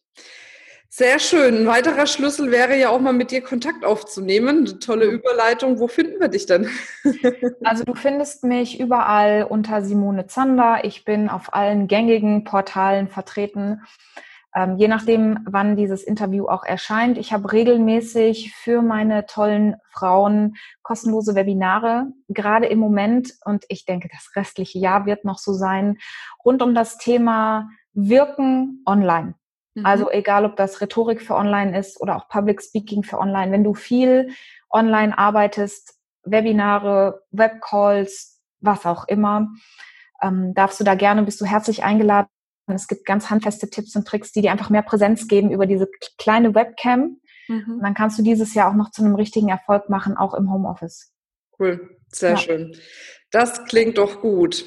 Sehr 0.91 1.19
schön. 1.19 1.59
Ein 1.59 1.67
weiterer 1.67 2.07
Schlüssel 2.07 2.51
wäre 2.51 2.77
ja 2.77 2.89
auch 2.89 3.01
mal 3.01 3.13
mit 3.13 3.31
dir 3.31 3.43
Kontakt 3.43 3.85
aufzunehmen. 3.85 4.67
Eine 4.67 4.79
tolle 4.79 5.05
Überleitung. 5.05 5.79
Wo 5.79 5.87
finden 5.87 6.19
wir 6.19 6.29
dich 6.29 6.47
denn? 6.47 6.71
also 7.63 7.85
du 7.85 7.95
findest 7.95 8.43
mich 8.43 8.81
überall 8.81 9.45
unter 9.45 9.83
Simone 9.83 10.27
Zander. 10.27 10.81
Ich 10.85 11.05
bin 11.05 11.29
auf 11.29 11.53
allen 11.53 11.89
gängigen 11.89 12.45
Portalen 12.45 13.09
vertreten. 13.09 13.83
Ähm, 14.59 14.77
je 14.77 14.89
nachdem, 14.89 15.39
wann 15.45 15.77
dieses 15.77 16.03
Interview 16.03 16.49
auch 16.49 16.65
erscheint. 16.65 17.17
Ich 17.17 17.33
habe 17.33 17.53
regelmäßig 17.53 18.57
für 18.57 18.83
meine 18.83 19.25
tollen 19.25 19.77
Frauen 19.93 20.57
kostenlose 20.83 21.37
Webinare, 21.37 22.09
gerade 22.29 22.67
im 22.67 22.81
Moment, 22.81 23.35
und 23.45 23.65
ich 23.69 23.85
denke, 23.85 24.09
das 24.13 24.35
restliche 24.35 24.81
Jahr 24.81 25.07
wird 25.07 25.25
noch 25.25 25.39
so 25.39 25.53
sein, 25.53 25.99
rund 26.45 26.61
um 26.61 26.75
das 26.75 26.99
Thema 26.99 27.69
Wirken 27.93 28.83
online. 28.85 29.37
Mhm. 29.77 29.87
Also 29.87 30.11
egal, 30.11 30.45
ob 30.45 30.57
das 30.57 30.81
Rhetorik 30.81 31.23
für 31.23 31.37
online 31.37 31.79
ist 31.79 32.01
oder 32.01 32.17
auch 32.17 32.29
Public 32.29 32.61
Speaking 32.61 33.05
für 33.05 33.21
online. 33.21 33.53
Wenn 33.53 33.63
du 33.63 33.75
viel 33.75 34.31
online 34.71 35.17
arbeitest, 35.17 36.01
Webinare, 36.25 37.23
Webcalls, 37.31 38.43
was 38.59 38.87
auch 38.87 39.07
immer, 39.07 39.51
ähm, 40.21 40.53
darfst 40.55 40.81
du 40.81 40.85
da 40.85 40.97
gerne, 40.97 41.23
bist 41.23 41.41
du 41.41 41.45
herzlich 41.45 41.85
eingeladen, 41.85 42.29
es 42.75 42.89
gibt 42.89 43.05
ganz 43.05 43.31
handfeste 43.31 43.69
Tipps 43.71 43.95
und 43.97 44.07
Tricks, 44.07 44.33
die 44.33 44.43
dir 44.43 44.53
einfach 44.53 44.71
mehr 44.71 44.83
Präsenz 44.83 45.29
geben 45.29 45.51
über 45.51 45.67
diese 45.67 45.89
kleine 46.19 46.55
Webcam. 46.55 47.21
Mhm. 47.49 47.75
Und 47.77 47.83
dann 47.83 47.95
kannst 47.95 48.19
du 48.19 48.23
dieses 48.23 48.55
Jahr 48.55 48.71
auch 48.71 48.77
noch 48.77 48.91
zu 48.91 49.03
einem 49.03 49.15
richtigen 49.15 49.49
Erfolg 49.49 49.89
machen, 49.89 50.17
auch 50.17 50.35
im 50.35 50.53
Homeoffice. 50.53 51.13
Cool, 51.59 51.97
sehr 52.13 52.31
ja. 52.31 52.37
schön. 52.37 52.77
Das 53.31 53.65
klingt 53.65 53.99
doch 53.99 54.21
gut. 54.21 54.65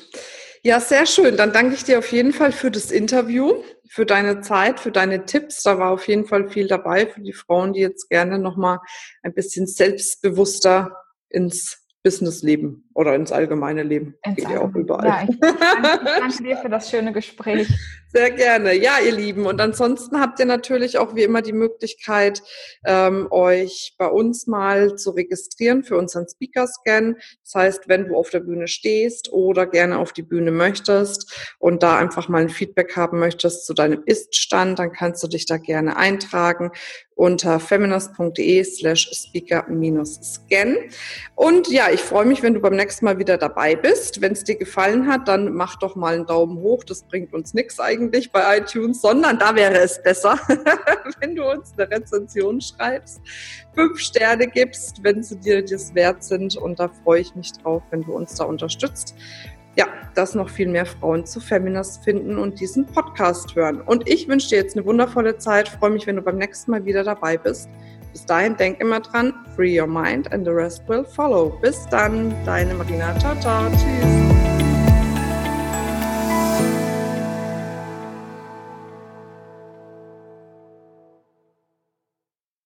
Ja, 0.64 0.80
sehr 0.80 1.08
schön. 1.08 1.38
Dann 1.38 1.54
danke 1.54 1.74
ich 1.74 1.84
dir 1.84 1.98
auf 1.98 2.12
jeden 2.12 2.34
Fall 2.34 2.52
für 2.52 2.70
das 2.70 2.92
Interview, 2.92 3.64
für 3.90 4.06
deine 4.06 4.42
Zeit, 4.42 4.80
für 4.80 4.92
deine 4.92 5.26
Tipps. 5.26 5.64
Da 5.64 5.80
war 5.80 5.92
auf 5.92 6.08
jeden 6.08 6.26
Fall 6.26 6.50
viel 6.50 6.68
dabei 6.68 7.08
für 7.08 7.22
die 7.22 7.34
Frauen, 7.34 7.74
die 7.74 7.80
jetzt 7.80 8.10
gerne 8.10 8.38
nochmal 8.38 8.80
ein 9.24 9.34
bisschen 9.34 9.66
selbstbewusster 9.66 10.96
ins 11.30 11.80
Businessleben 12.04 12.90
oder 12.94 13.16
ins 13.16 13.32
allgemeine 13.32 13.84
Leben. 13.84 14.16
Ins 14.24 14.36
Geht 14.36 14.50
ja 14.50 14.62
auch 14.62 14.74
überall. 14.76 15.06
Ja, 15.06 15.28
ich 15.30 15.40
danke, 15.40 15.60
ich 16.04 16.20
danke 16.20 16.44
dir 16.44 16.58
für 16.58 16.70
das 16.70 16.90
schöne 16.90 17.14
Gespräch. 17.14 17.68
Sehr 18.14 18.32
gerne. 18.32 18.74
Ja, 18.74 19.00
ihr 19.00 19.14
Lieben. 19.14 19.46
Und 19.46 19.62
ansonsten 19.62 20.20
habt 20.20 20.38
ihr 20.40 20.46
natürlich 20.46 20.98
auch 20.98 21.16
wie 21.16 21.24
immer 21.24 21.42
die 21.42 21.54
Möglichkeit, 21.54 22.44
ähm, 22.86 23.28
euch 23.32 23.96
bei 23.98 24.08
uns 24.08 24.48
mal 24.48 24.98
zu 24.98 25.12
registrieren 25.12 25.84
für 25.84 25.96
unseren 25.96 26.28
Speaker-Scan. 26.28 27.16
Das 27.44 27.56
heißt, 27.56 27.88
wenn 27.88 28.10
du 28.10 28.18
auf 28.18 28.30
der 28.30 28.42
Bühne 28.42 28.68
stehst 28.68 29.32
oder 29.32 29.66
gerne 29.66 29.98
auf 29.98 30.12
die 30.12 30.24
Bühne 30.24 30.52
möchtest 30.52 31.56
und 31.58 31.84
da 31.84 31.98
einfach 31.98 32.28
mal 32.28 32.42
ein 32.42 32.50
Feedback 32.50 32.98
haben 32.98 33.18
möchtest 33.18 33.66
zu 33.66 33.74
deinem 33.74 34.04
Ist-Stand, 34.06 34.80
dann 34.80 34.92
kannst 34.92 35.24
du 35.24 35.30
dich 35.30 35.46
da 35.46 35.56
gerne 35.56 35.96
eintragen 35.96 36.72
unter 37.16 37.60
feminist.de 37.60 38.64
slash 38.64 39.10
speaker-scan. 39.14 40.76
Und 41.36 41.68
ja, 41.70 41.92
ich 41.92 42.02
freue 42.02 42.26
mich, 42.26 42.42
wenn 42.42 42.56
du 42.56 42.60
beim 42.60 42.74
nächsten 42.82 43.06
Mal 43.06 43.18
wieder 43.20 43.38
dabei 43.38 43.76
bist. 43.76 44.22
Wenn 44.22 44.32
es 44.32 44.44
dir 44.44 44.56
gefallen 44.56 45.08
hat, 45.08 45.28
dann 45.28 45.54
mach 45.54 45.78
doch 45.78 45.96
mal 45.96 46.16
einen 46.16 46.26
Daumen 46.26 46.58
hoch. 46.58 46.84
Das 46.84 47.04
bringt 47.04 47.34
uns 47.34 47.54
nichts 47.54 47.80
eigentlich 47.80 48.32
bei 48.32 48.58
iTunes, 48.58 49.02
sondern 49.02 49.38
da 49.38 49.56
wäre 49.56 49.78
es 49.78 50.02
besser, 50.02 50.40
wenn 51.20 51.36
du 51.36 51.50
uns 51.50 51.74
eine 51.78 51.90
Rezension 51.90 52.60
schreibst, 52.60 53.22
fünf 53.76 54.00
Sterne 54.00 54.48
gibst, 54.48 55.04
wenn 55.04 55.22
sie 55.24 55.38
dir 55.38 55.64
das 55.64 55.94
wert 55.94 56.24
sind. 56.24 56.58
Und 56.58 56.80
da 56.80 56.90
freue 57.04 57.22
ich 57.22 57.36
mich 57.36 57.52
drauf, 57.54 57.84
wenn 57.92 58.02
du 58.02 58.14
uns 58.14 58.36
da 58.36 58.46
unterstützt 58.46 59.16
ja, 59.78 59.88
dass 60.16 60.36
noch 60.36 60.50
viel 60.50 60.68
mehr 60.68 60.86
Frauen 60.86 61.26
zu 61.26 61.40
Feminist 61.40 62.04
finden 62.04 62.38
und 62.38 62.60
diesen 62.60 62.86
Podcast 62.86 63.56
hören. 63.56 63.80
Und 63.80 64.10
ich 64.10 64.28
wünsche 64.28 64.50
dir 64.50 64.58
jetzt 64.58 64.76
eine 64.76 64.86
wundervolle 64.86 65.38
Zeit. 65.38 65.70
Freue 65.70 65.92
mich, 65.92 66.06
wenn 66.08 66.18
du 66.18 66.22
beim 66.22 66.38
nächsten 66.38 66.72
Mal 66.72 66.84
wieder 66.84 67.06
dabei 67.06 67.38
bist. 67.38 67.70
Bis 68.12 68.26
dahin, 68.26 68.58
denk 68.58 68.80
immer 68.80 69.00
dran, 69.00 69.34
free 69.56 69.80
your 69.80 69.88
mind 69.88 70.32
and 70.32 70.46
the 70.46 70.52
rest 70.52 70.84
will 70.88 71.04
follow. 71.04 71.50
Bis 71.62 71.88
dann, 71.90 72.34
deine 72.46 72.74
Marina. 72.74 73.18
Ciao, 73.20 73.36
ciao. 73.40 73.70
Tschüss. 73.70 74.31